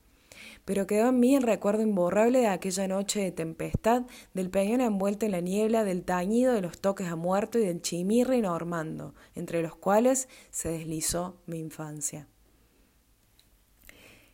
pero 0.69 0.85
quedó 0.85 1.09
en 1.09 1.19
mí 1.19 1.35
el 1.35 1.41
recuerdo 1.41 1.81
imborrable 1.81 2.41
de 2.41 2.47
aquella 2.47 2.87
noche 2.87 3.19
de 3.21 3.31
tempestad, 3.31 4.03
del 4.35 4.51
peñón 4.51 4.81
envuelto 4.81 5.25
en 5.25 5.31
la 5.31 5.41
niebla, 5.41 5.83
del 5.83 6.03
tañido 6.03 6.53
de 6.53 6.61
los 6.61 6.77
toques 6.77 7.07
a 7.07 7.15
muerto 7.15 7.57
y 7.57 7.65
del 7.65 7.81
chimirri 7.81 8.39
normando, 8.39 9.15
entre 9.33 9.63
los 9.63 9.75
cuales 9.75 10.29
se 10.51 10.69
deslizó 10.69 11.41
mi 11.47 11.57
infancia. 11.57 12.27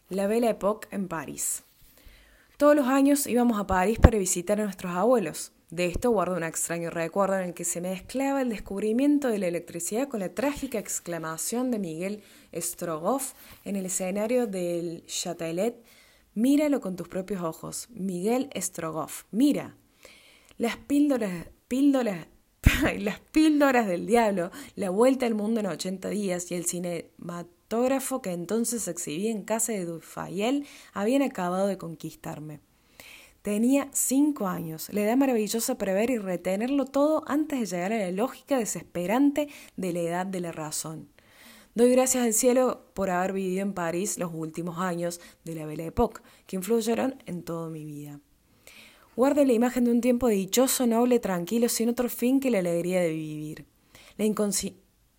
La 0.10 0.28
Belle 0.28 0.50
Époque 0.50 0.90
en 0.92 1.08
París. 1.08 1.64
Todos 2.58 2.76
los 2.76 2.88
años 2.88 3.28
íbamos 3.28 3.58
a 3.58 3.66
París 3.66 3.98
para 3.98 4.18
visitar 4.18 4.60
a 4.60 4.66
nuestros 4.66 4.94
abuelos. 4.94 5.54
De 5.70 5.86
esto 5.86 6.12
guardo 6.12 6.36
un 6.36 6.44
extraño 6.44 6.90
recuerdo 6.90 7.38
en 7.38 7.46
el 7.46 7.54
que 7.54 7.64
se 7.64 7.80
mezclaba 7.80 8.42
el 8.42 8.50
descubrimiento 8.50 9.30
de 9.30 9.40
la 9.40 9.48
electricidad 9.48 10.10
con 10.10 10.20
la 10.20 10.34
trágica 10.34 10.80
exclamación 10.80 11.72
de 11.72 11.80
Miguel 11.80 12.24
Strogoff 12.54 13.36
en 13.64 13.78
el 13.78 13.86
escenario 13.86 14.48
del 14.48 15.06
Châtelet 15.06 15.82
Míralo 16.36 16.82
con 16.82 16.96
tus 16.98 17.08
propios 17.08 17.42
ojos. 17.42 17.88
Miguel 17.92 18.50
Strogoff. 18.56 19.24
Mira. 19.32 19.76
Las 20.58 20.78
píldoras, 20.78 21.48
píldoras, 21.68 22.28
las 23.00 23.20
píldoras 23.20 23.88
del 23.88 24.06
diablo, 24.06 24.52
la 24.76 24.90
vuelta 24.90 25.26
al 25.26 25.34
mundo 25.34 25.60
en 25.60 25.66
80 25.66 26.10
días 26.10 26.52
y 26.52 26.56
el 26.56 26.66
cinematógrafo 26.66 28.22
que 28.22 28.32
entonces 28.32 28.88
exhibía 28.88 29.32
en 29.32 29.44
casa 29.44 29.74
de 29.74 29.86
Dufayel 29.86 30.66
habían 30.94 31.22
acabado 31.22 31.68
de 31.68 31.78
conquistarme. 31.78 32.60
Tenía 33.42 33.90
cinco 33.92 34.48
años, 34.48 34.90
la 34.92 35.02
edad 35.02 35.18
maravillosa 35.18 35.78
para 35.78 35.94
ver 35.94 36.10
y 36.10 36.18
retenerlo 36.18 36.86
todo 36.86 37.24
antes 37.28 37.60
de 37.60 37.66
llegar 37.66 37.94
a 37.94 38.00
la 38.00 38.12
lógica 38.12 38.58
desesperante 38.58 39.50
de 39.78 39.94
la 39.94 40.00
edad 40.00 40.26
de 40.26 40.40
la 40.40 40.52
razón. 40.52 41.10
Doy 41.76 41.92
gracias 41.92 42.24
al 42.24 42.34
cielo 42.34 42.86
por 42.94 43.10
haber 43.10 43.34
vivido 43.34 43.62
en 43.62 43.74
París 43.74 44.18
los 44.18 44.34
últimos 44.34 44.78
años 44.80 45.20
de 45.44 45.56
la 45.56 45.66
Belle 45.66 45.88
Époque, 45.88 46.22
que 46.48 46.56
influyeron 46.56 47.22
en 47.26 47.44
toda 47.44 47.70
mi 47.70 47.84
vida. 47.84 48.22
Guarde 49.18 49.46
la 49.46 49.52
imagen 49.52 49.84
de 49.84 49.92
un 49.92 50.00
tiempo 50.00 50.30
dichoso, 50.30 50.88
noble, 50.88 51.20
tranquilo, 51.20 51.68
sin 51.68 51.90
otro 51.90 52.08
fin 52.08 52.40
que 52.40 52.50
la 52.50 52.60
alegría 52.60 53.02
de 53.02 53.10
vivir. 53.10 53.66
La 54.16 54.24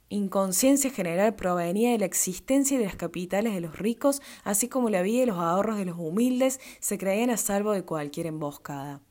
inconsciencia 0.08 0.90
general 0.90 1.36
provenía 1.36 1.92
de 1.92 1.98
la 1.98 2.06
existencia 2.06 2.78
de 2.78 2.86
las 2.86 2.96
capitales 2.96 3.52
de 3.52 3.60
los 3.60 3.78
ricos, 3.78 4.22
así 4.42 4.66
como 4.66 4.88
la 4.88 5.02
vida 5.02 5.24
y 5.24 5.26
los 5.26 5.36
ahorros 5.36 5.76
de 5.76 5.84
los 5.84 5.98
humildes 5.98 6.58
se 6.80 6.96
creían 6.96 7.28
a 7.28 7.36
salvo 7.36 7.72
de 7.72 7.84
cualquier 7.84 8.28
emboscada. 8.28 9.02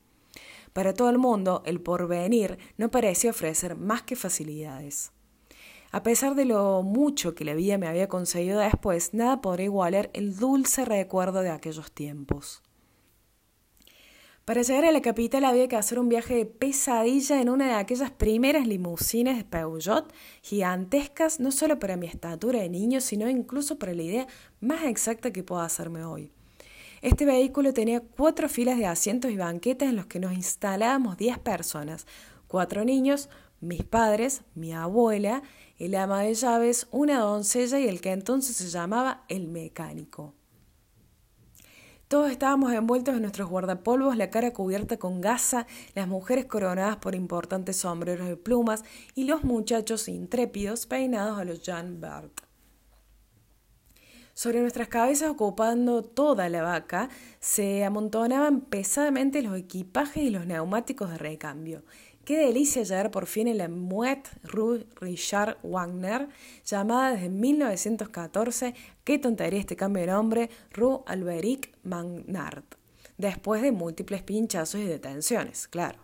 Para 0.74 0.96
todo 0.96 1.12
el 1.12 1.20
mundo, 1.20 1.62
el 1.68 1.80
porvenir 1.80 2.58
no 2.78 2.90
parecía 2.90 3.30
ofrecer 3.30 3.76
más 3.76 4.02
que 4.02 4.16
facilidades. 4.16 5.12
A 5.96 6.04
pesar 6.04 6.36
de 6.36 6.44
lo 6.44 6.84
mucho 6.84 7.36
que 7.36 7.46
la 7.46 7.54
vida 7.54 7.78
me 7.78 7.88
había 7.88 8.10
conseguido 8.10 8.60
después, 8.60 9.14
nada 9.14 9.40
podrá 9.40 9.64
igualar 9.64 10.10
el 10.12 10.36
dulce 10.36 10.84
recuerdo 10.84 11.40
de 11.40 11.50
aquellos 11.50 11.90
tiempos. 11.90 12.62
Para 14.44 14.62
llegar 14.62 14.84
a 14.84 14.92
la 14.92 15.02
capital 15.02 15.46
había 15.46 15.70
que 15.70 15.78
hacer 15.78 15.98
un 15.98 16.10
viaje 16.10 16.36
de 16.36 16.46
pesadilla 16.46 17.40
en 17.40 17.48
una 17.48 17.68
de 17.68 17.74
aquellas 17.76 18.12
primeras 18.12 18.68
limusinas 18.68 19.38
de 19.38 19.46
Peugeot, 19.46 20.12
gigantescas 20.42 21.40
no 21.40 21.50
solo 21.54 21.80
para 21.80 21.96
mi 21.96 22.08
estatura 22.08 22.60
de 22.60 22.68
niño, 22.68 23.00
sino 23.00 23.30
incluso 23.30 23.80
para 23.80 23.94
la 23.94 24.04
idea 24.04 24.28
más 24.60 24.84
exacta 24.84 25.32
que 25.32 25.44
puedo 25.44 25.62
hacerme 25.62 26.04
hoy. 26.04 26.30
Este 27.02 27.24
vehículo 27.24 27.74
tenía 27.74 28.02
cuatro 28.02 28.50
filas 28.50 28.78
de 28.78 28.86
asientos 28.86 29.32
y 29.32 29.38
banquetas 29.38 29.88
en 29.88 29.96
los 29.96 30.08
que 30.08 30.20
nos 30.20 30.34
instalábamos 30.34 31.16
diez 31.16 31.40
personas, 31.40 32.06
cuatro 32.48 32.84
niños, 32.84 33.30
mis 33.62 33.86
padres, 33.86 34.42
mi 34.54 34.74
abuela 34.74 35.42
el 35.78 35.96
ama 35.96 36.22
de 36.22 36.34
llaves, 36.34 36.88
una 36.92 37.20
doncella 37.20 37.80
y 37.80 37.88
el 37.88 38.02
que 38.02 38.12
entonces 38.12 38.56
se 38.56 38.70
llamaba 38.70 39.24
el 39.28 39.48
mecánico. 39.48 40.34
Todos 42.08 42.30
estábamos 42.30 42.72
envueltos 42.72 43.16
en 43.16 43.22
nuestros 43.22 43.50
guardapolvos, 43.50 44.16
la 44.16 44.30
cara 44.30 44.54
cubierta 44.54 44.98
con 44.98 45.22
gasa, 45.22 45.66
las 45.96 46.08
mujeres 46.08 46.46
coronadas 46.46 46.98
por 46.98 47.16
importantes 47.16 47.78
sombreros 47.78 48.28
de 48.28 48.38
plumas 48.38 48.84
y 49.16 49.24
los 49.24 49.44
muchachos 49.44 50.08
intrépidos 50.08 50.86
peinados 50.86 51.40
a 51.40 51.46
los 51.46 51.64
Jean 51.64 52.00
Bart. 52.00 52.42
Sobre 54.36 54.60
nuestras 54.60 54.90
cabezas, 54.90 55.30
ocupando 55.30 56.04
toda 56.04 56.50
la 56.50 56.62
vaca, 56.62 57.10
se 57.40 57.86
amontonaban 57.86 58.62
pesadamente 58.62 59.42
los 59.42 59.58
equipajes 59.58 60.24
y 60.24 60.30
los 60.30 60.46
neumáticos 60.46 61.10
de 61.10 61.18
recambio. 61.18 61.84
Qué 62.26 62.40
delicia 62.40 62.82
llegar 62.82 63.12
por 63.12 63.28
fin 63.28 63.48
en 63.48 63.60
la 63.60 63.68
Muette 63.68 64.32
Rue 64.42 64.88
Richard 65.00 65.60
Wagner, 65.62 66.28
llamada 66.66 67.12
desde 67.12 67.30
1914, 67.30 68.74
qué 69.04 69.20
tontería 69.20 69.60
este 69.60 69.76
cambio 69.76 70.02
de 70.02 70.12
nombre, 70.12 70.50
Rue 70.72 71.02
Alberic 71.06 71.78
Magnard, 71.84 72.64
después 73.20 73.62
de 73.62 73.72
múltiples 73.72 74.24
pinchazos 74.24 74.82
y 74.82 74.86
detenciones, 74.86 75.68
claro. 75.68 76.00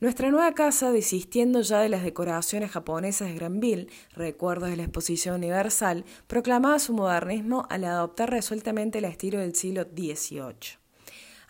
Nuestra 0.00 0.30
nueva 0.30 0.52
casa, 0.52 0.92
desistiendo 0.92 1.62
ya 1.62 1.80
de 1.80 1.88
las 1.88 2.02
decoraciones 2.02 2.70
japonesas 2.70 3.28
de 3.28 3.34
Granville, 3.34 3.88
recuerdos 4.14 4.68
de 4.68 4.76
la 4.76 4.82
exposición 4.82 5.36
universal, 5.36 6.04
proclamaba 6.26 6.78
su 6.78 6.92
modernismo 6.92 7.66
al 7.70 7.84
adoptar 7.84 8.30
resueltamente 8.30 8.98
el 8.98 9.06
estilo 9.06 9.38
del 9.38 9.54
siglo 9.54 9.84
XVIII. 9.84 10.82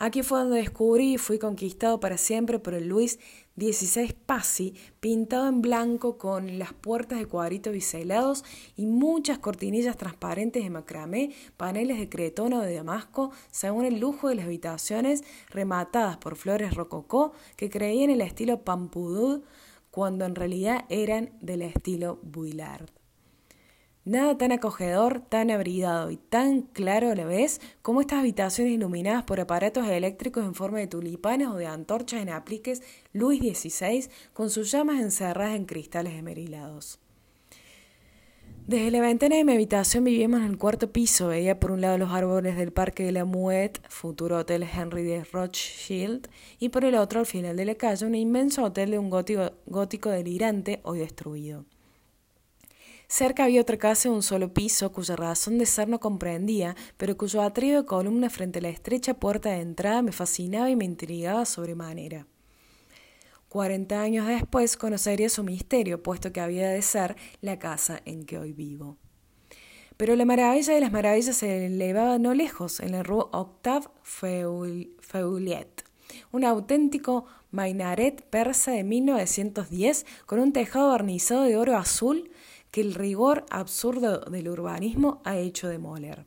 Aquí 0.02 0.24
fue 0.24 0.40
donde 0.40 0.56
descubrí 0.56 1.14
y 1.14 1.18
fui 1.18 1.38
conquistado 1.38 2.00
para 2.00 2.18
siempre 2.18 2.58
por 2.58 2.74
el 2.74 2.88
Luis 2.88 3.20
16 3.56 4.14
Pasi, 4.14 4.74
pintado 5.00 5.48
en 5.48 5.60
blanco 5.60 6.16
con 6.16 6.58
las 6.58 6.72
puertas 6.72 7.18
de 7.18 7.26
cuadritos 7.26 7.72
biselados 7.72 8.44
y 8.76 8.86
muchas 8.86 9.38
cortinillas 9.38 9.96
transparentes 9.96 10.62
de 10.62 10.70
macramé, 10.70 11.34
paneles 11.56 11.98
de 11.98 12.08
cretón 12.08 12.54
o 12.54 12.60
de 12.62 12.74
damasco, 12.74 13.30
según 13.50 13.84
el 13.84 14.00
lujo 14.00 14.28
de 14.28 14.36
las 14.36 14.46
habitaciones, 14.46 15.24
rematadas 15.50 16.16
por 16.16 16.36
flores 16.36 16.74
rococó 16.74 17.32
que 17.56 17.68
creían 17.68 18.10
el 18.10 18.22
estilo 18.22 18.62
Pampudud 18.62 19.42
cuando 19.90 20.24
en 20.24 20.34
realidad 20.34 20.86
eran 20.88 21.30
del 21.42 21.60
estilo 21.60 22.18
Buillard. 22.22 23.01
Nada 24.04 24.36
tan 24.36 24.50
acogedor, 24.50 25.20
tan 25.20 25.52
abrigado 25.52 26.10
y 26.10 26.16
tan 26.16 26.62
claro 26.62 27.10
a 27.10 27.14
la 27.14 27.24
vez 27.24 27.60
como 27.82 28.00
estas 28.00 28.18
habitaciones 28.18 28.72
iluminadas 28.72 29.22
por 29.22 29.38
aparatos 29.38 29.86
eléctricos 29.86 30.44
en 30.44 30.56
forma 30.56 30.80
de 30.80 30.88
tulipanes 30.88 31.46
o 31.46 31.54
de 31.54 31.66
antorchas 31.66 32.20
en 32.20 32.28
apliques 32.28 32.82
Luis 33.12 33.40
XVI 33.40 34.08
con 34.32 34.50
sus 34.50 34.72
llamas 34.72 35.00
encerradas 35.00 35.54
en 35.54 35.66
cristales 35.66 36.14
esmerilados. 36.14 36.98
Desde 38.66 38.90
la 38.90 39.00
ventana 39.00 39.36
de 39.36 39.44
mi 39.44 39.52
habitación 39.52 40.02
vivíamos 40.02 40.40
en 40.40 40.46
el 40.46 40.58
cuarto 40.58 40.90
piso. 40.92 41.28
Veía 41.28 41.60
por 41.60 41.70
un 41.70 41.80
lado 41.80 41.98
los 41.98 42.10
árboles 42.10 42.56
del 42.56 42.72
Parque 42.72 43.04
de 43.04 43.12
la 43.12 43.24
Muette, 43.24 43.80
futuro 43.88 44.38
hotel 44.38 44.64
Henry 44.64 45.04
de 45.04 45.22
Rothschild, 45.24 46.28
y 46.58 46.70
por 46.70 46.84
el 46.84 46.96
otro, 46.96 47.20
al 47.20 47.26
final 47.26 47.56
de 47.56 47.66
la 47.66 47.74
calle, 47.76 48.06
un 48.06 48.14
inmenso 48.14 48.64
hotel 48.64 48.92
de 48.92 48.98
un 48.98 49.10
gótico, 49.10 49.52
gótico 49.66 50.10
delirante 50.10 50.80
hoy 50.84 51.00
destruido. 51.00 51.64
Cerca 53.12 53.44
había 53.44 53.60
otra 53.60 53.76
casa 53.76 54.08
de 54.08 54.14
un 54.14 54.22
solo 54.22 54.54
piso, 54.54 54.90
cuya 54.90 55.16
razón 55.16 55.58
de 55.58 55.66
ser 55.66 55.86
no 55.86 56.00
comprendía, 56.00 56.74
pero 56.96 57.14
cuyo 57.18 57.42
atrio 57.42 57.82
de 57.82 57.84
columna 57.84 58.30
frente 58.30 58.60
a 58.60 58.62
la 58.62 58.70
estrecha 58.70 59.12
puerta 59.12 59.50
de 59.50 59.60
entrada 59.60 60.00
me 60.00 60.12
fascinaba 60.12 60.70
y 60.70 60.76
me 60.76 60.86
intrigaba 60.86 61.44
sobremanera. 61.44 62.26
Cuarenta 63.50 64.00
años 64.00 64.26
después 64.26 64.78
conocería 64.78 65.28
su 65.28 65.44
misterio, 65.44 66.02
puesto 66.02 66.32
que 66.32 66.40
había 66.40 66.70
de 66.70 66.80
ser 66.80 67.16
la 67.42 67.58
casa 67.58 68.00
en 68.06 68.24
que 68.24 68.38
hoy 68.38 68.54
vivo. 68.54 68.96
Pero 69.98 70.16
la 70.16 70.24
maravilla 70.24 70.72
de 70.72 70.80
las 70.80 70.90
maravillas 70.90 71.36
se 71.36 71.66
elevaba 71.66 72.18
no 72.18 72.32
lejos, 72.32 72.80
en 72.80 72.92
la 72.92 73.02
rue 73.02 73.26
Octave 73.32 73.88
Feuillet, 74.04 75.84
un 76.32 76.44
auténtico 76.46 77.26
minaret 77.50 78.22
persa 78.30 78.70
de 78.70 78.84
1910 78.84 80.06
con 80.24 80.38
un 80.38 80.54
tejado 80.54 80.88
barnizado 80.88 81.42
de 81.42 81.58
oro 81.58 81.76
azul 81.76 82.30
que 82.72 82.80
el 82.80 82.94
rigor 82.94 83.44
absurdo 83.50 84.20
del 84.20 84.48
urbanismo 84.48 85.20
ha 85.24 85.36
hecho 85.36 85.68
demoler. 85.68 86.26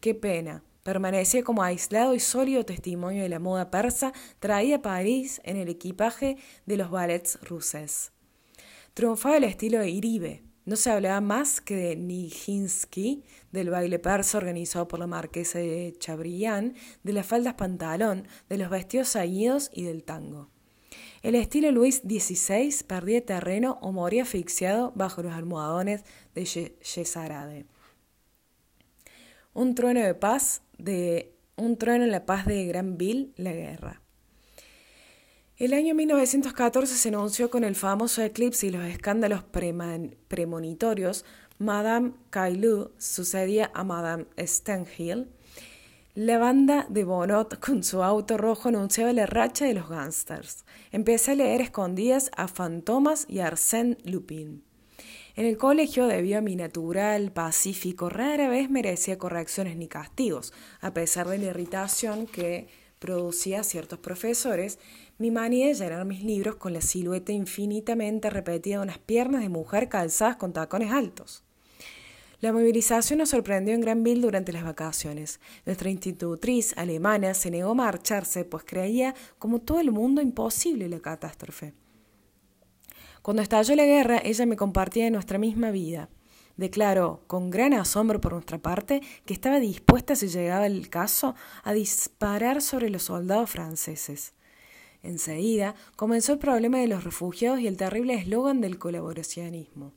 Qué 0.00 0.14
pena. 0.14 0.62
Permanecía 0.84 1.42
como 1.42 1.62
aislado 1.62 2.14
y 2.14 2.20
sólido 2.20 2.64
testimonio 2.64 3.22
de 3.22 3.28
la 3.28 3.40
moda 3.40 3.70
persa 3.70 4.12
traída 4.38 4.76
a 4.76 4.82
París 4.82 5.40
en 5.44 5.56
el 5.56 5.68
equipaje 5.68 6.36
de 6.66 6.76
los 6.76 6.90
ballets 6.90 7.40
ruses. 7.42 8.12
Triunfaba 8.94 9.38
el 9.38 9.44
estilo 9.44 9.80
de 9.80 9.90
Iribe. 9.90 10.44
No 10.66 10.76
se 10.76 10.90
hablaba 10.90 11.22
más 11.22 11.62
que 11.62 11.76
de 11.76 11.96
Nijinsky, 11.96 13.24
del 13.50 13.70
baile 13.70 13.98
persa 13.98 14.36
organizado 14.36 14.88
por 14.88 15.00
la 15.00 15.06
marquesa 15.06 15.58
de 15.58 15.94
Chabrián, 15.98 16.74
de 17.02 17.12
las 17.14 17.26
faldas 17.26 17.54
pantalón, 17.54 18.28
de 18.50 18.58
los 18.58 18.68
vestidos 18.68 19.08
saídos 19.08 19.70
y 19.72 19.84
del 19.84 20.04
tango. 20.04 20.50
El 21.22 21.34
estilo 21.34 21.72
Luis 21.72 22.02
XVI 22.06 22.84
perdía 22.86 23.24
terreno 23.24 23.78
o 23.82 23.92
moría 23.92 24.22
asfixiado 24.22 24.92
bajo 24.94 25.22
los 25.22 25.32
almohadones 25.32 26.04
de 26.34 26.44
Yesarade. 26.44 27.66
Un 29.52 29.74
trueno 29.74 30.00
de 30.00 30.14
paz 30.14 30.62
de 30.78 31.34
un 31.56 31.76
trueno 31.76 32.04
en 32.04 32.12
la 32.12 32.24
paz 32.24 32.46
de 32.46 32.64
Granville, 32.66 33.32
la 33.36 33.52
guerra. 33.52 34.00
El 35.56 35.74
año 35.74 35.96
1914 35.96 36.94
se 36.94 37.08
anunció 37.08 37.50
con 37.50 37.64
el 37.64 37.74
famoso 37.74 38.22
eclipse 38.22 38.68
y 38.68 38.70
los 38.70 38.84
escándalos 38.84 39.42
premonitorios. 40.28 41.24
Madame 41.58 42.12
Caillou 42.30 42.92
sucedía 42.98 43.72
a 43.74 43.82
Madame 43.82 44.26
Stenhill 44.38 45.28
la 46.18 46.36
banda 46.36 46.84
de 46.88 47.04
Bonot 47.04 47.60
con 47.60 47.84
su 47.84 48.02
auto 48.02 48.36
rojo 48.36 48.70
anunciaba 48.70 49.12
la 49.12 49.26
racha 49.26 49.66
de 49.66 49.74
los 49.74 49.88
gángsters. 49.88 50.64
Empecé 50.90 51.30
a 51.30 51.34
leer 51.36 51.60
escondidas 51.60 52.32
a 52.36 52.48
Fantomas 52.48 53.24
y 53.28 53.38
Arsène 53.38 53.98
Lupin. 54.02 54.64
En 55.36 55.46
el 55.46 55.56
colegio, 55.56 56.08
debido 56.08 56.38
a 56.38 56.40
mi 56.40 56.56
natural 56.56 57.30
pacífico, 57.30 58.08
rara 58.08 58.48
vez 58.48 58.68
merecía 58.68 59.16
correcciones 59.16 59.76
ni 59.76 59.86
castigos, 59.86 60.52
a 60.80 60.92
pesar 60.92 61.28
de 61.28 61.38
la 61.38 61.50
irritación 61.50 62.26
que 62.26 62.66
producía 62.98 63.62
ciertos 63.62 64.00
profesores, 64.00 64.80
mi 65.18 65.30
manía 65.30 65.68
de 65.68 65.74
llenar 65.74 66.04
mis 66.04 66.24
libros 66.24 66.56
con 66.56 66.72
la 66.72 66.80
silueta 66.80 67.30
infinitamente 67.30 68.28
repetida 68.28 68.78
de 68.78 68.82
unas 68.82 68.98
piernas 68.98 69.42
de 69.42 69.50
mujer 69.50 69.88
calzadas 69.88 70.34
con 70.34 70.52
tacones 70.52 70.90
altos. 70.90 71.44
La 72.40 72.52
movilización 72.52 73.18
nos 73.18 73.30
sorprendió 73.30 73.74
en 73.74 73.80
Granville 73.80 74.20
durante 74.20 74.52
las 74.52 74.62
vacaciones. 74.62 75.40
Nuestra 75.66 75.90
institutriz 75.90 76.72
alemana 76.78 77.34
se 77.34 77.50
negó 77.50 77.72
a 77.72 77.74
marcharse, 77.74 78.44
pues 78.44 78.62
creía, 78.64 79.16
como 79.40 79.60
todo 79.60 79.80
el 79.80 79.90
mundo, 79.90 80.22
imposible 80.22 80.88
la 80.88 81.00
catástrofe. 81.00 81.74
Cuando 83.22 83.42
estalló 83.42 83.74
la 83.74 83.84
guerra, 83.84 84.20
ella 84.24 84.46
me 84.46 84.56
compartía 84.56 85.04
de 85.04 85.10
nuestra 85.10 85.36
misma 85.36 85.72
vida. 85.72 86.10
Declaró, 86.56 87.24
con 87.26 87.50
gran 87.50 87.72
asombro 87.74 88.20
por 88.20 88.34
nuestra 88.34 88.58
parte, 88.58 89.02
que 89.26 89.34
estaba 89.34 89.58
dispuesta, 89.58 90.14
si 90.14 90.28
llegaba 90.28 90.66
el 90.66 90.88
caso, 90.90 91.34
a 91.64 91.72
disparar 91.72 92.62
sobre 92.62 92.88
los 92.88 93.02
soldados 93.02 93.50
franceses. 93.50 94.34
Enseguida 95.02 95.74
comenzó 95.96 96.34
el 96.34 96.38
problema 96.38 96.78
de 96.78 96.86
los 96.86 97.02
refugiados 97.02 97.58
y 97.58 97.66
el 97.66 97.76
terrible 97.76 98.14
eslogan 98.14 98.60
del 98.60 98.78
colaboracionismo. 98.78 99.92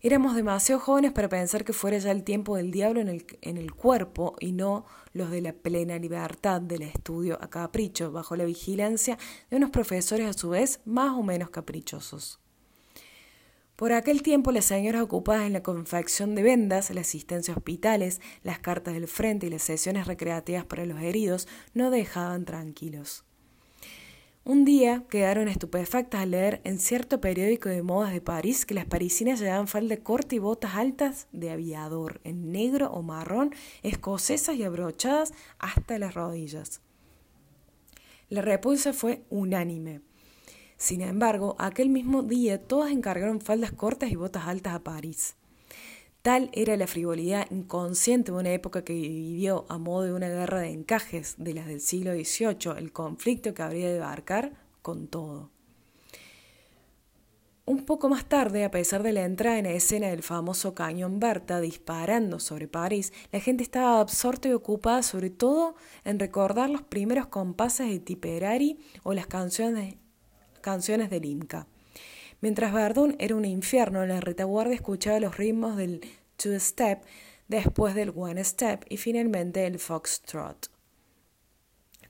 Éramos 0.00 0.36
demasiado 0.36 0.80
jóvenes 0.80 1.12
para 1.12 1.28
pensar 1.28 1.64
que 1.64 1.72
fuera 1.72 1.98
ya 1.98 2.12
el 2.12 2.22
tiempo 2.22 2.56
del 2.56 2.70
diablo 2.70 3.00
en 3.00 3.08
el, 3.08 3.26
en 3.40 3.56
el 3.56 3.74
cuerpo 3.74 4.36
y 4.38 4.52
no 4.52 4.86
los 5.12 5.30
de 5.30 5.40
la 5.40 5.52
plena 5.52 5.98
libertad 5.98 6.60
del 6.60 6.82
estudio 6.82 7.36
a 7.42 7.50
capricho, 7.50 8.12
bajo 8.12 8.36
la 8.36 8.44
vigilancia 8.44 9.18
de 9.50 9.56
unos 9.56 9.70
profesores 9.70 10.28
a 10.28 10.38
su 10.38 10.50
vez 10.50 10.80
más 10.84 11.18
o 11.18 11.24
menos 11.24 11.50
caprichosos. 11.50 12.38
Por 13.74 13.92
aquel 13.92 14.22
tiempo 14.22 14.52
las 14.52 14.66
señoras 14.66 15.02
ocupadas 15.02 15.46
en 15.46 15.52
la 15.52 15.62
confección 15.64 16.36
de 16.36 16.42
vendas, 16.42 16.90
la 16.90 17.00
asistencia 17.00 17.54
a 17.54 17.56
hospitales, 17.56 18.20
las 18.44 18.60
cartas 18.60 18.94
del 18.94 19.08
frente 19.08 19.46
y 19.46 19.50
las 19.50 19.62
sesiones 19.62 20.06
recreativas 20.06 20.64
para 20.64 20.86
los 20.86 21.00
heridos 21.00 21.48
no 21.74 21.90
dejaban 21.90 22.44
tranquilos. 22.44 23.24
Un 24.48 24.64
día 24.64 25.04
quedaron 25.10 25.46
estupefactas 25.46 26.22
al 26.22 26.30
leer 26.30 26.62
en 26.64 26.78
cierto 26.78 27.20
periódico 27.20 27.68
de 27.68 27.82
modas 27.82 28.14
de 28.14 28.22
París 28.22 28.64
que 28.64 28.72
las 28.72 28.86
parisinas 28.86 29.40
llevaban 29.40 29.68
falda 29.68 29.98
corta 29.98 30.36
y 30.36 30.38
botas 30.38 30.74
altas 30.74 31.28
de 31.32 31.50
aviador, 31.50 32.22
en 32.24 32.50
negro 32.50 32.90
o 32.90 33.02
marrón, 33.02 33.54
escocesas 33.82 34.56
y 34.56 34.62
abrochadas 34.62 35.34
hasta 35.58 35.98
las 35.98 36.14
rodillas. 36.14 36.80
La 38.30 38.40
repulsa 38.40 38.94
fue 38.94 39.22
unánime. 39.28 40.00
Sin 40.78 41.02
embargo, 41.02 41.54
aquel 41.58 41.90
mismo 41.90 42.22
día 42.22 42.56
todas 42.56 42.90
encargaron 42.90 43.42
faldas 43.42 43.72
cortas 43.72 44.10
y 44.10 44.16
botas 44.16 44.46
altas 44.46 44.72
a 44.72 44.82
París. 44.82 45.36
Tal 46.28 46.50
era 46.52 46.76
la 46.76 46.86
frivolidad 46.86 47.50
inconsciente 47.50 48.32
de 48.32 48.36
una 48.36 48.52
época 48.52 48.84
que 48.84 48.92
vivió 48.92 49.64
a 49.70 49.78
modo 49.78 50.02
de 50.02 50.12
una 50.12 50.28
guerra 50.28 50.60
de 50.60 50.68
encajes 50.68 51.36
de 51.38 51.54
las 51.54 51.66
del 51.66 51.80
siglo 51.80 52.12
XVIII, 52.12 52.76
el 52.76 52.92
conflicto 52.92 53.54
que 53.54 53.62
habría 53.62 53.90
de 53.90 53.96
abarcar 53.96 54.52
con 54.82 55.06
todo. 55.06 55.50
Un 57.64 57.86
poco 57.86 58.10
más 58.10 58.26
tarde, 58.26 58.64
a 58.64 58.70
pesar 58.70 59.02
de 59.02 59.14
la 59.14 59.24
entrada 59.24 59.58
en 59.58 59.64
escena 59.64 60.08
del 60.08 60.22
famoso 60.22 60.74
cañón 60.74 61.18
Berta 61.18 61.62
disparando 61.62 62.40
sobre 62.40 62.68
París, 62.68 63.14
la 63.32 63.40
gente 63.40 63.62
estaba 63.62 63.98
absorta 63.98 64.48
y 64.48 64.52
ocupada 64.52 65.02
sobre 65.02 65.30
todo 65.30 65.76
en 66.04 66.18
recordar 66.18 66.68
los 66.68 66.82
primeros 66.82 67.28
compases 67.28 67.88
de 67.88 68.00
Tipperary 68.00 68.78
o 69.02 69.14
las 69.14 69.28
canciones, 69.28 69.94
canciones 70.60 71.08
del 71.08 71.24
Inca. 71.24 71.66
Mientras 72.40 72.72
Verdun 72.72 73.16
era 73.18 73.34
un 73.34 73.44
infierno, 73.44 74.06
la 74.06 74.20
retaguardia 74.20 74.74
escuchaba 74.74 75.18
los 75.18 75.36
ritmos 75.36 75.76
del 75.76 76.00
two-step, 76.36 77.02
después 77.48 77.94
del 77.94 78.12
one-step 78.14 78.84
y 78.88 78.96
finalmente 78.96 79.66
el 79.66 79.78
foxtrot. 79.78 80.70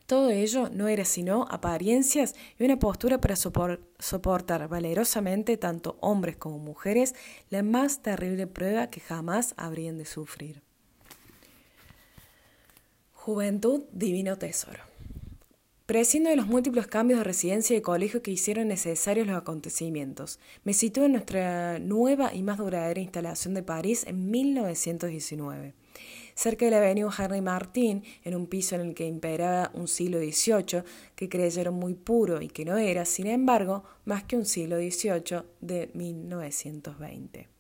Todo 0.07 0.31
ello 0.31 0.71
no 0.71 0.88
era 0.88 1.05
sino 1.05 1.47
apariencias 1.51 2.35
y 2.59 2.64
una 2.64 2.79
postura 2.79 3.21
para 3.21 3.37
soportar 3.37 4.67
valerosamente 4.67 5.59
tanto 5.59 5.99
hombres 6.01 6.37
como 6.37 6.59
mujeres 6.59 7.14
la 7.51 7.62
más 7.62 8.01
terrible 8.01 8.47
prueba 8.47 8.88
que 8.88 9.01
jamás 9.01 9.53
habrían 9.59 9.99
de 9.99 10.07
sufrir. 10.07 10.62
Juventud, 13.12 13.85
divino 13.93 14.38
tesoro. 14.38 14.88
Prescindo 15.88 16.29
de 16.29 16.37
los 16.37 16.46
múltiples 16.46 16.87
cambios 16.87 17.20
de 17.20 17.24
residencia 17.24 17.74
y 17.74 17.81
colegio 17.81 18.20
que 18.20 18.31
hicieron 18.31 18.68
necesarios 18.68 19.27
los 19.27 19.38
acontecimientos. 19.38 20.38
Me 20.62 20.74
sitúo 20.74 21.07
en 21.07 21.12
nuestra 21.12 21.79
nueva 21.79 22.35
y 22.35 22.42
más 22.42 22.59
duradera 22.59 23.01
instalación 23.01 23.55
de 23.55 23.62
París 23.62 24.05
en 24.07 24.31
1919. 24.31 25.72
Cerca 26.35 26.66
de 26.66 26.72
la 26.72 26.77
avenida 26.77 27.09
Henry 27.18 27.40
Martin, 27.40 28.05
en 28.22 28.37
un 28.37 28.48
piso 28.48 28.74
en 28.74 28.83
el 28.83 28.94
que 28.94 29.07
imperaba 29.07 29.70
un 29.72 29.88
siglo 29.88 30.18
XVIII, 30.18 30.83
que 31.14 31.31
creyeron 31.31 31.77
muy 31.77 31.94
puro 31.94 32.42
y 32.42 32.48
que 32.48 32.66
no 32.66 32.77
era, 32.77 33.07
sin 33.07 33.27
embargo, 33.27 33.85
más 34.05 34.24
que 34.24 34.37
un 34.37 34.44
siglo 34.44 34.77
XVIII 34.77 35.40
de 35.62 35.90
1920. 35.94 37.58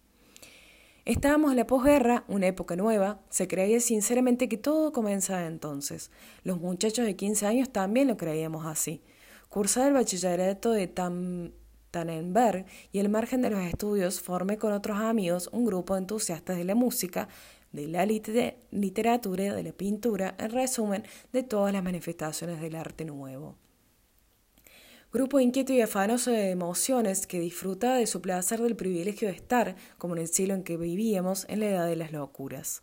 Estábamos 1.08 1.52
en 1.52 1.56
la 1.56 1.66
posguerra, 1.66 2.24
una 2.28 2.48
época 2.48 2.76
nueva, 2.76 3.22
se 3.30 3.48
creía 3.48 3.80
sinceramente 3.80 4.46
que 4.46 4.58
todo 4.58 4.92
comenzaba 4.92 5.46
entonces. 5.46 6.10
Los 6.44 6.60
muchachos 6.60 7.06
de 7.06 7.16
15 7.16 7.46
años 7.46 7.70
también 7.72 8.08
lo 8.08 8.18
creíamos 8.18 8.66
así. 8.66 9.00
Cursaba 9.48 9.86
el 9.86 9.94
bachillerato 9.94 10.70
de 10.70 10.86
Tannenberg 10.86 12.66
y 12.92 12.98
al 12.98 13.08
margen 13.08 13.40
de 13.40 13.48
los 13.48 13.60
estudios 13.60 14.20
formé 14.20 14.58
con 14.58 14.74
otros 14.74 14.98
amigos 14.98 15.48
un 15.50 15.64
grupo 15.64 15.94
de 15.94 16.00
entusiastas 16.00 16.58
de 16.58 16.64
la 16.64 16.74
música, 16.74 17.30
de 17.72 17.88
la 17.88 18.04
literatura, 18.04 19.54
de 19.54 19.62
la 19.62 19.72
pintura, 19.72 20.34
en 20.38 20.50
resumen, 20.50 21.04
de 21.32 21.42
todas 21.42 21.72
las 21.72 21.82
manifestaciones 21.82 22.60
del 22.60 22.74
arte 22.74 23.06
nuevo 23.06 23.56
grupo 25.12 25.40
inquieto 25.40 25.72
y 25.72 25.80
afanoso 25.80 26.30
de 26.30 26.50
emociones 26.50 27.26
que 27.26 27.40
disfrutaba 27.40 27.96
de 27.96 28.06
su 28.06 28.20
placer 28.20 28.60
del 28.60 28.76
privilegio 28.76 29.28
de 29.28 29.34
estar, 29.34 29.76
como 29.96 30.14
en 30.14 30.22
el 30.22 30.28
cielo 30.28 30.54
en 30.54 30.62
que 30.62 30.76
vivíamos, 30.76 31.46
en 31.48 31.60
la 31.60 31.66
edad 31.66 31.86
de 31.86 31.96
las 31.96 32.12
locuras. 32.12 32.82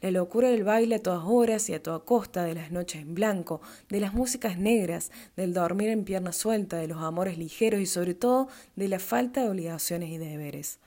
La 0.00 0.10
locura 0.10 0.48
del 0.48 0.64
baile 0.64 0.96
a 0.96 1.02
todas 1.02 1.24
horas 1.24 1.68
y 1.68 1.74
a 1.74 1.82
toda 1.82 2.00
costa, 2.00 2.44
de 2.44 2.54
las 2.54 2.70
noches 2.70 3.02
en 3.02 3.14
blanco, 3.14 3.60
de 3.88 4.00
las 4.00 4.14
músicas 4.14 4.58
negras, 4.58 5.10
del 5.36 5.52
dormir 5.52 5.88
en 5.88 6.04
pierna 6.04 6.32
suelta, 6.32 6.76
de 6.76 6.88
los 6.88 7.02
amores 7.02 7.36
ligeros 7.36 7.80
y 7.80 7.86
sobre 7.86 8.14
todo 8.14 8.48
de 8.76 8.88
la 8.88 8.98
falta 8.98 9.42
de 9.42 9.50
obligaciones 9.50 10.10
y 10.10 10.18
deberes. 10.18 10.78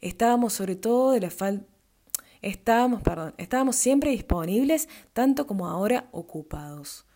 Estábamos 0.00 0.52
sobre 0.52 0.76
todo 0.76 1.12
de 1.12 1.20
la 1.20 1.30
falta 1.30 1.64
estábamos, 2.42 3.02
perdón, 3.02 3.34
estábamos 3.36 3.76
siempre 3.76 4.10
disponibles, 4.10 4.88
tanto 5.12 5.46
como 5.46 5.66
ahora 5.66 6.08
ocupados. 6.12 7.07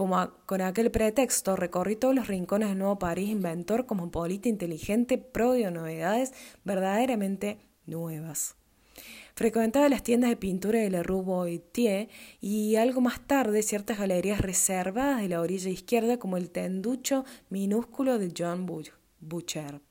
Con 0.00 0.62
aquel 0.62 0.90
pretexto, 0.90 1.56
recorrí 1.56 1.94
todos 1.94 2.14
los 2.14 2.26
rincones 2.26 2.70
del 2.70 2.78
Nuevo 2.78 2.98
París, 2.98 3.28
inventor, 3.28 3.84
como 3.84 4.10
política 4.10 4.48
inteligente, 4.48 5.18
pro 5.18 5.52
de 5.52 5.70
novedades 5.70 6.32
verdaderamente 6.64 7.58
nuevas. 7.84 8.56
Frecuentaba 9.34 9.90
las 9.90 10.02
tiendas 10.02 10.30
de 10.30 10.38
pintura 10.38 10.78
de 10.78 10.88
la 10.88 11.02
Rue 11.02 11.22
Boitier 11.22 12.08
y 12.40 12.76
algo 12.76 13.02
más 13.02 13.20
tarde 13.26 13.62
ciertas 13.62 13.98
galerías 13.98 14.40
reservadas 14.40 15.20
de 15.20 15.28
la 15.28 15.42
orilla 15.42 15.68
izquierda 15.68 16.18
como 16.18 16.38
el 16.38 16.48
tenducho 16.48 17.26
minúsculo 17.50 18.18
de 18.18 18.32
John 18.34 18.64
Butcher, 19.20 19.82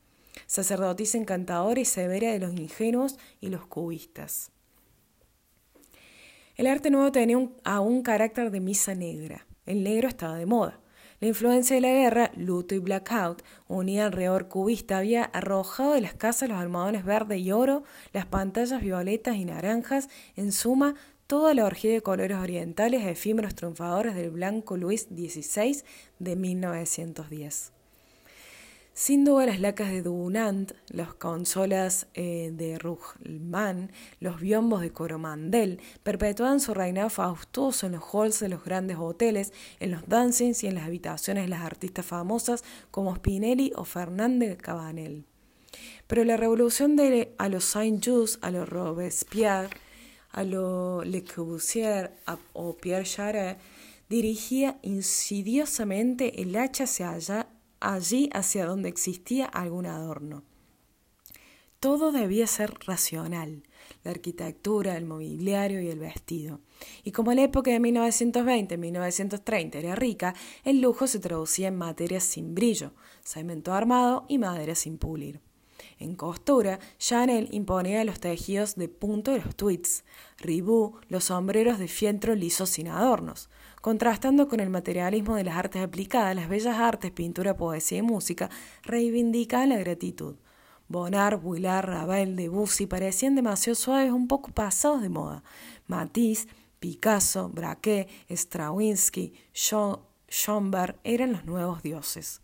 sacerdotisa 0.48 1.19
encantadora 1.19 1.82
y 1.82 1.86
severa 1.86 2.32
de 2.32 2.39
los 2.39 2.54
ingenuos 2.56 3.19
y 3.41 3.50
los 3.50 3.67
cubistas. 3.67 4.50
El 6.56 6.65
arte 6.65 6.89
nuevo 6.89 7.12
tenía 7.12 7.38
un, 7.38 7.56
aún 7.63 8.02
carácter 8.02 8.50
de 8.50 8.60
misa 8.60 8.95
negra. 8.95 9.45
El 9.69 9.84
negro 9.84 10.08
estaba 10.08 10.36
de 10.36 10.47
moda. 10.47 10.79
La 11.19 11.27
influencia 11.27 11.75
de 11.75 11.82
la 11.84 11.89
guerra, 11.89 12.32
luto 12.36 12.73
y 12.73 12.79
blackout, 12.79 13.43
unida 13.67 14.08
alrededor 14.08 14.47
cubista, 14.47 14.97
había 14.97 15.25
arrojado 15.25 15.93
de 15.93 16.01
las 16.01 16.15
casas 16.15 16.49
los 16.49 16.58
almohadones 16.58 17.05
verde 17.05 17.38
y 17.38 17.51
oro, 17.51 17.84
las 18.12 18.25
pantallas 18.25 18.82
violetas 18.82 19.36
y 19.36 19.45
naranjas, 19.45 20.10
en 20.36 20.51
suma, 20.53 20.95
toda 21.27 21.53
la 21.53 21.65
orgía 21.65 21.93
de 21.93 22.01
colores 22.01 22.39
orientales 22.39 23.05
efímeros 23.05 23.53
triunfadores 23.53 24.15
del 24.15 24.32
blanco 24.32 24.75
Luis 24.75 25.03
XVI 25.03 25.84
de 26.17 26.36
1910. 26.36 27.79
Sin 29.02 29.24
duda 29.24 29.46
las 29.46 29.62
lacas 29.62 29.92
de 29.92 30.02
Dunant, 30.02 30.74
las 30.90 31.14
consolas 31.14 32.08
eh, 32.16 32.52
de 32.54 32.78
Rugman, 32.78 33.94
los 34.20 34.42
biombos 34.42 34.82
de 34.82 34.92
Coromandel 34.92 35.80
perpetuaban 36.04 36.60
su 36.60 36.74
reinado 36.74 37.10
faustuoso 37.10 37.86
en 37.86 37.94
los 37.94 38.04
halls 38.14 38.42
de 38.42 38.50
los 38.50 38.62
grandes 38.62 38.98
hoteles, 39.00 39.54
en 39.80 39.92
los 39.92 40.06
dancings 40.10 40.66
y 40.66 40.68
en 40.68 40.76
las 40.76 40.84
habitaciones 40.84 41.46
de 41.46 41.50
las 41.50 41.62
artistas 41.62 42.06
famosas 42.06 42.66
como 42.92 43.16
Spinelli 43.16 43.72
o 43.78 43.86
Fernández 43.86 44.58
Cabanel. 44.58 45.24
Pero 46.06 46.26
la 46.26 46.36
revolución 46.36 46.98
de 46.98 47.34
los 47.50 47.64
Saint-Just, 47.64 48.44
a 48.44 48.52
los 48.52 48.68
Robespierre, 48.68 49.70
a 50.34 50.44
los 50.44 51.08
Le 51.08 51.24
Corbusier 51.24 52.12
o 52.52 52.76
Pierre 52.76 53.06
Charest 53.06 53.62
dirigía 54.10 54.78
insidiosamente 54.82 56.42
el 56.42 56.54
hacha 56.58 56.84
hacia 56.84 57.12
allá 57.12 57.48
allí 57.80 58.30
hacia 58.34 58.65
donde 58.65 58.89
existía 58.89 59.46
algún 59.46 59.86
adorno. 59.86 60.44
Todo 61.80 62.12
debía 62.12 62.46
ser 62.46 62.74
racional, 62.86 63.63
la 64.04 64.12
arquitectura, 64.12 64.98
el 64.98 65.06
mobiliario 65.06 65.82
y 65.82 65.88
el 65.88 66.00
vestido. 66.00 66.60
Y 67.06 67.12
como 67.12 67.34
la 67.34 67.44
época 67.44 67.72
de 67.72 67.80
1920-1930 67.80 69.76
era 69.76 69.96
rica, 69.96 70.36
el 70.65 70.82
lujo 70.82 71.08
se 71.08 71.20
traducía 71.20 71.70
en 71.70 71.78
materias 71.78 72.26
sin 72.26 72.54
brillo, 72.54 72.92
cemento 73.24 73.74
armado 73.74 74.26
y 74.28 74.39
madera 74.39 74.76
sin 74.76 74.98
pulir. 74.98 75.39
En 76.00 76.15
costura, 76.15 76.80
Chanel 76.98 77.48
imponía 77.52 78.04
los 78.04 78.20
tejidos 78.20 78.76
de 78.76 78.89
punto 78.89 79.32
de 79.32 79.42
los 79.42 79.56
tweeds, 79.56 80.04
Ribou 80.38 81.00
los 81.08 81.26
sombreros 81.26 81.80
de 81.80 81.88
fieltro 81.88 82.36
lisos 82.36 82.70
sin 82.70 82.88
adornos. 82.88 83.50
Contrastando 83.82 84.48
con 84.48 84.60
el 84.60 84.70
materialismo 84.70 85.36
de 85.36 85.46
las 85.46 85.56
artes 85.56 85.82
aplicadas, 85.82 86.36
las 86.36 86.50
bellas 86.50 86.78
artes, 86.78 87.12
pintura, 87.12 87.56
poesía 87.56 88.00
y 88.00 88.02
música 88.02 88.50
reivindicaban 88.84 89.70
la 89.70 89.78
gratitud. 89.78 90.36
Bonnard, 90.89 91.39
Vuillard, 91.39 91.88
Ravel, 91.88 92.36
Debussy 92.36 92.88
parecían 92.88 93.36
demasiado 93.36 93.76
suaves, 93.76 94.12
un 94.12 94.28
poco 94.28 94.52
pasados 94.52 95.02
de 95.02 95.10
moda. 95.10 95.44
Matisse, 95.88 96.48
Picasso, 96.80 97.50
Braque, 97.50 98.08
Stravinsky, 98.30 99.34
Schomberg 99.54 100.98
eran 101.04 101.32
los 101.32 101.46
nuevos 101.46 101.84
dioses. 101.84 102.42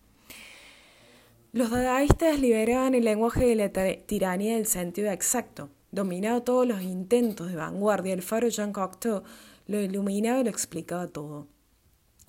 Los 1.52 1.72
dadaístas 1.72 2.40
liberaban 2.40 2.96
el 2.96 3.06
lenguaje 3.06 3.46
de 3.46 3.56
la 3.56 3.72
tiranía 4.06 4.56
del 4.56 4.68
sentido 4.68 5.10
exacto. 5.10 5.70
Dominado 5.92 6.44
todos 6.44 6.68
los 6.68 6.82
intentos 6.82 7.48
de 7.48 7.56
vanguardia, 7.56 8.14
el 8.14 8.22
faro 8.22 8.50
Jean 8.50 8.74
Cocteau 8.74 9.24
lo 9.68 9.80
iluminaba 9.82 10.40
y 10.40 10.44
lo 10.44 10.50
explicaba 10.50 11.08
todo. 11.08 11.48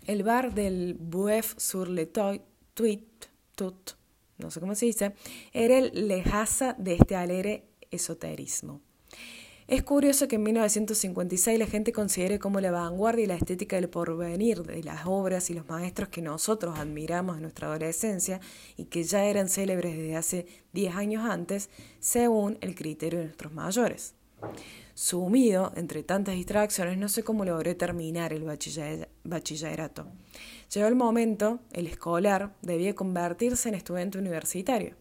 El 0.07 0.23
bar 0.23 0.55
del 0.55 0.95
Boeuf 0.95 1.55
sur 1.59 1.89
le 1.89 2.07
Tuit, 2.07 3.27
Tout, 3.55 3.93
no 4.39 4.51
sé 4.51 4.61
cómo 4.61 4.75
se 4.75 4.87
dice, 4.87 5.15
era 5.53 5.79
el 5.79 6.09
lejaza 6.09 6.75
de 6.79 6.95
este 6.95 7.17
alegre 7.17 7.65
esoterismo. 7.91 8.81
Es 9.67 9.83
curioso 9.83 10.29
que 10.29 10.37
en 10.37 10.45
1956 10.45 11.59
la 11.59 11.67
gente 11.67 11.93
considere 11.93 12.39
como 12.39 12.61
la 12.61 12.71
vanguardia 12.71 13.25
y 13.25 13.27
la 13.27 13.35
estética 13.35 13.75
del 13.75 13.89
porvenir 13.89 14.63
de 14.63 14.85
las 14.85 15.07
obras 15.07 15.51
y 15.51 15.55
los 15.55 15.67
maestros 15.67 16.09
que 16.09 16.23
nosotros 16.23 16.79
admiramos 16.79 17.35
en 17.35 17.43
nuestra 17.43 17.67
adolescencia 17.67 18.41
y 18.77 18.85
que 18.85 19.03
ya 19.03 19.25
eran 19.25 19.49
célebres 19.49 19.97
desde 19.97 20.15
hace 20.15 20.47
10 20.73 20.95
años 20.95 21.29
antes, 21.29 21.69
según 21.99 22.59
el 22.61 22.77
criterio 22.77 23.19
de 23.19 23.25
nuestros 23.25 23.53
mayores. 23.53 24.15
Sumido 24.95 25.73
entre 25.77 26.03
tantas 26.03 26.35
distracciones, 26.35 26.97
no 26.97 27.09
sé 27.09 27.23
cómo 27.23 27.45
logré 27.45 27.75
terminar 27.75 28.33
el 28.33 28.45
bachillerato. 29.25 30.07
Llegó 30.73 30.87
el 30.87 30.95
momento, 30.95 31.61
el 31.73 31.87
escolar 31.87 32.55
debía 32.63 32.95
convertirse 32.95 33.69
en 33.69 33.75
estudiante 33.75 34.19
universitario. 34.19 34.97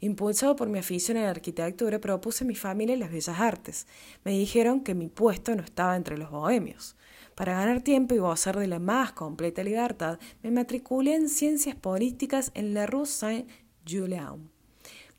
Impulsado 0.00 0.56
por 0.56 0.68
mi 0.68 0.78
afición 0.78 1.16
a 1.18 1.22
la 1.22 1.30
arquitectura, 1.30 2.00
propuse 2.00 2.44
a 2.44 2.46
mi 2.46 2.54
familia 2.54 2.96
las 2.96 3.10
bellas 3.10 3.40
artes. 3.40 3.86
Me 4.24 4.32
dijeron 4.32 4.80
que 4.80 4.94
mi 4.94 5.08
puesto 5.08 5.54
no 5.54 5.62
estaba 5.62 5.96
entre 5.96 6.18
los 6.18 6.30
bohemios. 6.30 6.96
Para 7.34 7.54
ganar 7.54 7.82
tiempo 7.82 8.14
y 8.14 8.18
gozar 8.18 8.58
de 8.58 8.66
la 8.66 8.78
más 8.78 9.12
completa 9.12 9.62
libertad, 9.62 10.18
me 10.42 10.50
matriculé 10.50 11.14
en 11.14 11.28
ciencias 11.28 11.76
políticas 11.76 12.50
en 12.54 12.72
la 12.72 12.86
Rue 12.86 13.06
Saint-Julien, 13.06 14.50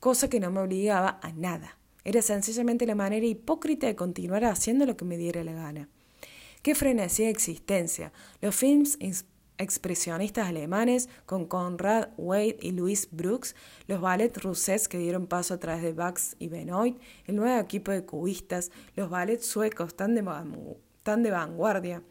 cosa 0.00 0.28
que 0.28 0.40
no 0.40 0.50
me 0.50 0.60
obligaba 0.60 1.20
a 1.22 1.32
nada. 1.32 1.77
Era 2.08 2.22
sencillamente 2.22 2.86
la 2.86 2.94
manera 2.94 3.26
hipócrita 3.26 3.86
de 3.86 3.94
continuar 3.94 4.42
haciendo 4.46 4.86
lo 4.86 4.96
que 4.96 5.04
me 5.04 5.18
diera 5.18 5.44
la 5.44 5.52
gana. 5.52 5.90
Qué 6.62 6.74
frenesí 6.74 7.24
de 7.24 7.28
existencia. 7.28 8.14
Los 8.40 8.56
films 8.56 8.96
expresionistas 9.58 10.48
alemanes 10.48 11.10
con 11.26 11.44
Conrad 11.44 12.08
Wade 12.16 12.56
y 12.62 12.70
Louis 12.70 13.08
Brooks, 13.10 13.54
los 13.88 14.00
ballets 14.00 14.42
russes 14.42 14.88
que 14.88 14.96
dieron 14.96 15.26
paso 15.26 15.52
a 15.52 15.58
través 15.58 15.82
de 15.82 15.92
Bax 15.92 16.34
y 16.38 16.48
Benoit, 16.48 16.98
el 17.26 17.36
nuevo 17.36 17.60
equipo 17.60 17.92
de 17.92 18.06
cubistas, 18.06 18.70
los 18.96 19.10
ballets 19.10 19.44
suecos 19.44 19.94
tan 19.94 20.14
de 20.14 21.30
vanguardia, 21.30 22.02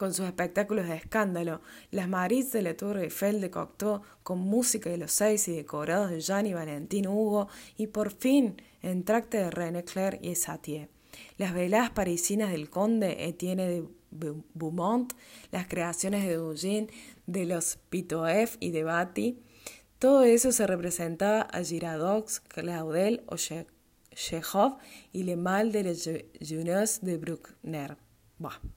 con 0.00 0.14
sus 0.14 0.24
espectáculos 0.24 0.88
de 0.88 0.96
escándalo, 0.96 1.60
las 1.90 2.08
Maris 2.08 2.52
de 2.52 2.62
la 2.62 2.74
Tour 2.74 2.96
Eiffel 3.00 3.42
de 3.42 3.50
Cocteau, 3.50 4.00
con 4.22 4.38
música 4.38 4.88
de 4.88 4.96
los 4.96 5.12
seis 5.12 5.46
y 5.46 5.54
decorados 5.54 6.10
de 6.10 6.22
Gianni 6.22 6.54
Valentín 6.54 7.06
Hugo, 7.06 7.48
y 7.76 7.88
por 7.88 8.10
fin 8.10 8.62
en 8.80 9.04
tracte 9.04 9.36
de 9.36 9.50
René 9.50 9.84
Clair 9.84 10.18
y 10.22 10.36
Satie. 10.36 10.88
Las 11.36 11.52
veladas 11.52 11.90
parisinas 11.90 12.50
del 12.50 12.70
conde 12.70 13.28
Etienne 13.28 13.68
de 14.10 14.34
Beaumont, 14.54 15.12
las 15.50 15.66
creaciones 15.66 16.24
de 16.24 16.38
Eugène, 16.38 16.88
de 17.26 17.44
los 17.44 17.76
Pitoef 17.90 18.56
y 18.58 18.70
de 18.70 18.84
Bati, 18.84 19.38
todo 19.98 20.22
eso 20.22 20.50
se 20.50 20.66
representaba 20.66 21.42
a 21.42 21.62
Giradox, 21.62 22.40
Claudel 22.40 23.22
o 23.26 23.36
y 25.12 25.22
Le 25.24 25.36
Mal 25.36 25.72
de 25.72 25.82
les 25.82 26.10
Jeunes 26.40 27.00
de 27.02 27.18
Bruckner 27.18 27.98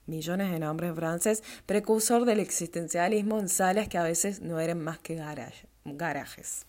millones 0.06 0.52
de 0.52 0.60
nombres 0.60 0.93
francés, 0.95 1.43
precursor 1.65 2.26
del 2.26 2.39
existencialismo 2.39 3.39
en 3.39 3.49
salas 3.49 3.88
que 3.88 3.97
a 3.97 4.04
veces 4.04 4.41
no 4.41 4.60
eran 4.60 4.80
más 4.80 4.99
que 4.99 5.15
garajes. 5.86 6.65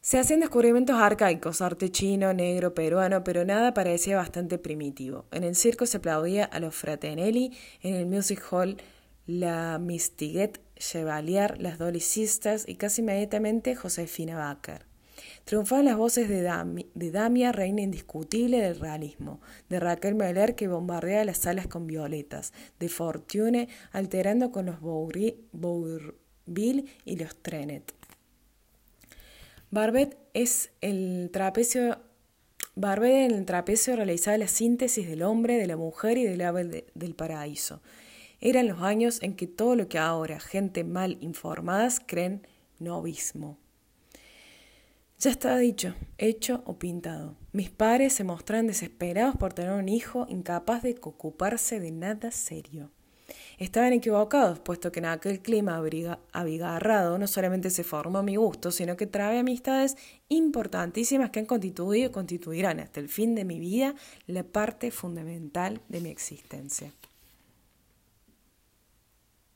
Se 0.00 0.20
hacían 0.20 0.38
descubrimientos 0.38 1.00
arcaicos, 1.00 1.60
arte 1.60 1.90
chino, 1.90 2.32
negro, 2.32 2.74
peruano, 2.74 3.24
pero 3.24 3.44
nada 3.44 3.74
parecía 3.74 4.16
bastante 4.16 4.56
primitivo. 4.56 5.24
En 5.32 5.42
el 5.42 5.56
circo 5.56 5.84
se 5.84 5.96
aplaudía 5.96 6.44
a 6.44 6.60
los 6.60 6.76
Fratelli, 6.76 7.56
en 7.82 7.94
el 7.94 8.06
music 8.06 8.40
hall 8.52 8.76
la 9.26 9.78
Mistiguet 9.80 10.60
Chevalier, 10.76 11.60
las 11.60 11.78
Dolly 11.78 11.98
Sisters 11.98 12.68
y 12.68 12.76
casi 12.76 13.00
inmediatamente 13.00 13.74
Josefina 13.74 14.36
Baker. 14.36 14.86
Triunfaban 15.46 15.84
las 15.84 15.96
voces 15.96 16.28
de, 16.28 16.42
Damia, 17.12 17.52
reina 17.52 17.80
indiscutible 17.80 18.60
del 18.60 18.80
realismo, 18.80 19.40
de 19.68 19.78
Raquel 19.78 20.16
Meller 20.16 20.56
que 20.56 20.66
bombardea 20.66 21.24
las 21.24 21.38
salas 21.38 21.68
con 21.68 21.86
violetas, 21.86 22.52
de 22.80 22.88
Fortune 22.88 23.68
alterando 23.92 24.50
con 24.50 24.66
los 24.66 24.80
Bourville 24.80 26.84
y 27.04 27.16
los 27.16 27.36
Trenet. 27.42 27.94
Barbet 29.70 30.18
es 30.34 30.70
el 30.80 31.30
Barbet 32.74 33.30
en 33.30 33.32
el 33.36 33.46
trapecio 33.46 33.94
realizaba 33.94 34.38
la 34.38 34.48
síntesis 34.48 35.06
del 35.06 35.22
hombre, 35.22 35.58
de 35.58 35.68
la 35.68 35.76
mujer 35.76 36.18
y 36.18 36.24
del 36.24 36.40
ave 36.40 36.86
del 36.92 37.14
paraíso. 37.14 37.80
Eran 38.40 38.66
los 38.66 38.82
años 38.82 39.22
en 39.22 39.36
que 39.36 39.46
todo 39.46 39.76
lo 39.76 39.86
que 39.86 39.98
ahora 39.98 40.40
gente 40.40 40.82
mal 40.82 41.18
informadas 41.20 42.00
creen 42.04 42.44
novismo. 42.80 43.58
Ya 45.18 45.30
estaba 45.30 45.56
dicho, 45.56 45.94
hecho 46.18 46.62
o 46.66 46.78
pintado. 46.78 47.38
Mis 47.52 47.70
padres 47.70 48.12
se 48.12 48.22
mostraban 48.22 48.66
desesperados 48.66 49.34
por 49.36 49.54
tener 49.54 49.72
un 49.72 49.88
hijo 49.88 50.26
incapaz 50.28 50.82
de 50.82 50.94
ocuparse 51.00 51.80
de 51.80 51.90
nada 51.90 52.30
serio. 52.30 52.90
Estaban 53.56 53.94
equivocados, 53.94 54.58
puesto 54.58 54.92
que 54.92 54.98
en 54.98 55.06
aquel 55.06 55.40
clima 55.40 55.82
abigarrado 56.32 57.16
no 57.16 57.26
solamente 57.26 57.70
se 57.70 57.82
formó 57.82 58.22
mi 58.22 58.36
gusto, 58.36 58.70
sino 58.70 58.98
que 58.98 59.06
trae 59.06 59.38
amistades 59.38 59.96
importantísimas 60.28 61.30
que 61.30 61.40
han 61.40 61.46
constituido 61.46 62.10
y 62.10 62.12
constituirán 62.12 62.80
hasta 62.80 63.00
el 63.00 63.08
fin 63.08 63.34
de 63.34 63.46
mi 63.46 63.58
vida 63.58 63.94
la 64.26 64.42
parte 64.42 64.90
fundamental 64.90 65.80
de 65.88 66.02
mi 66.02 66.10
existencia. 66.10 66.92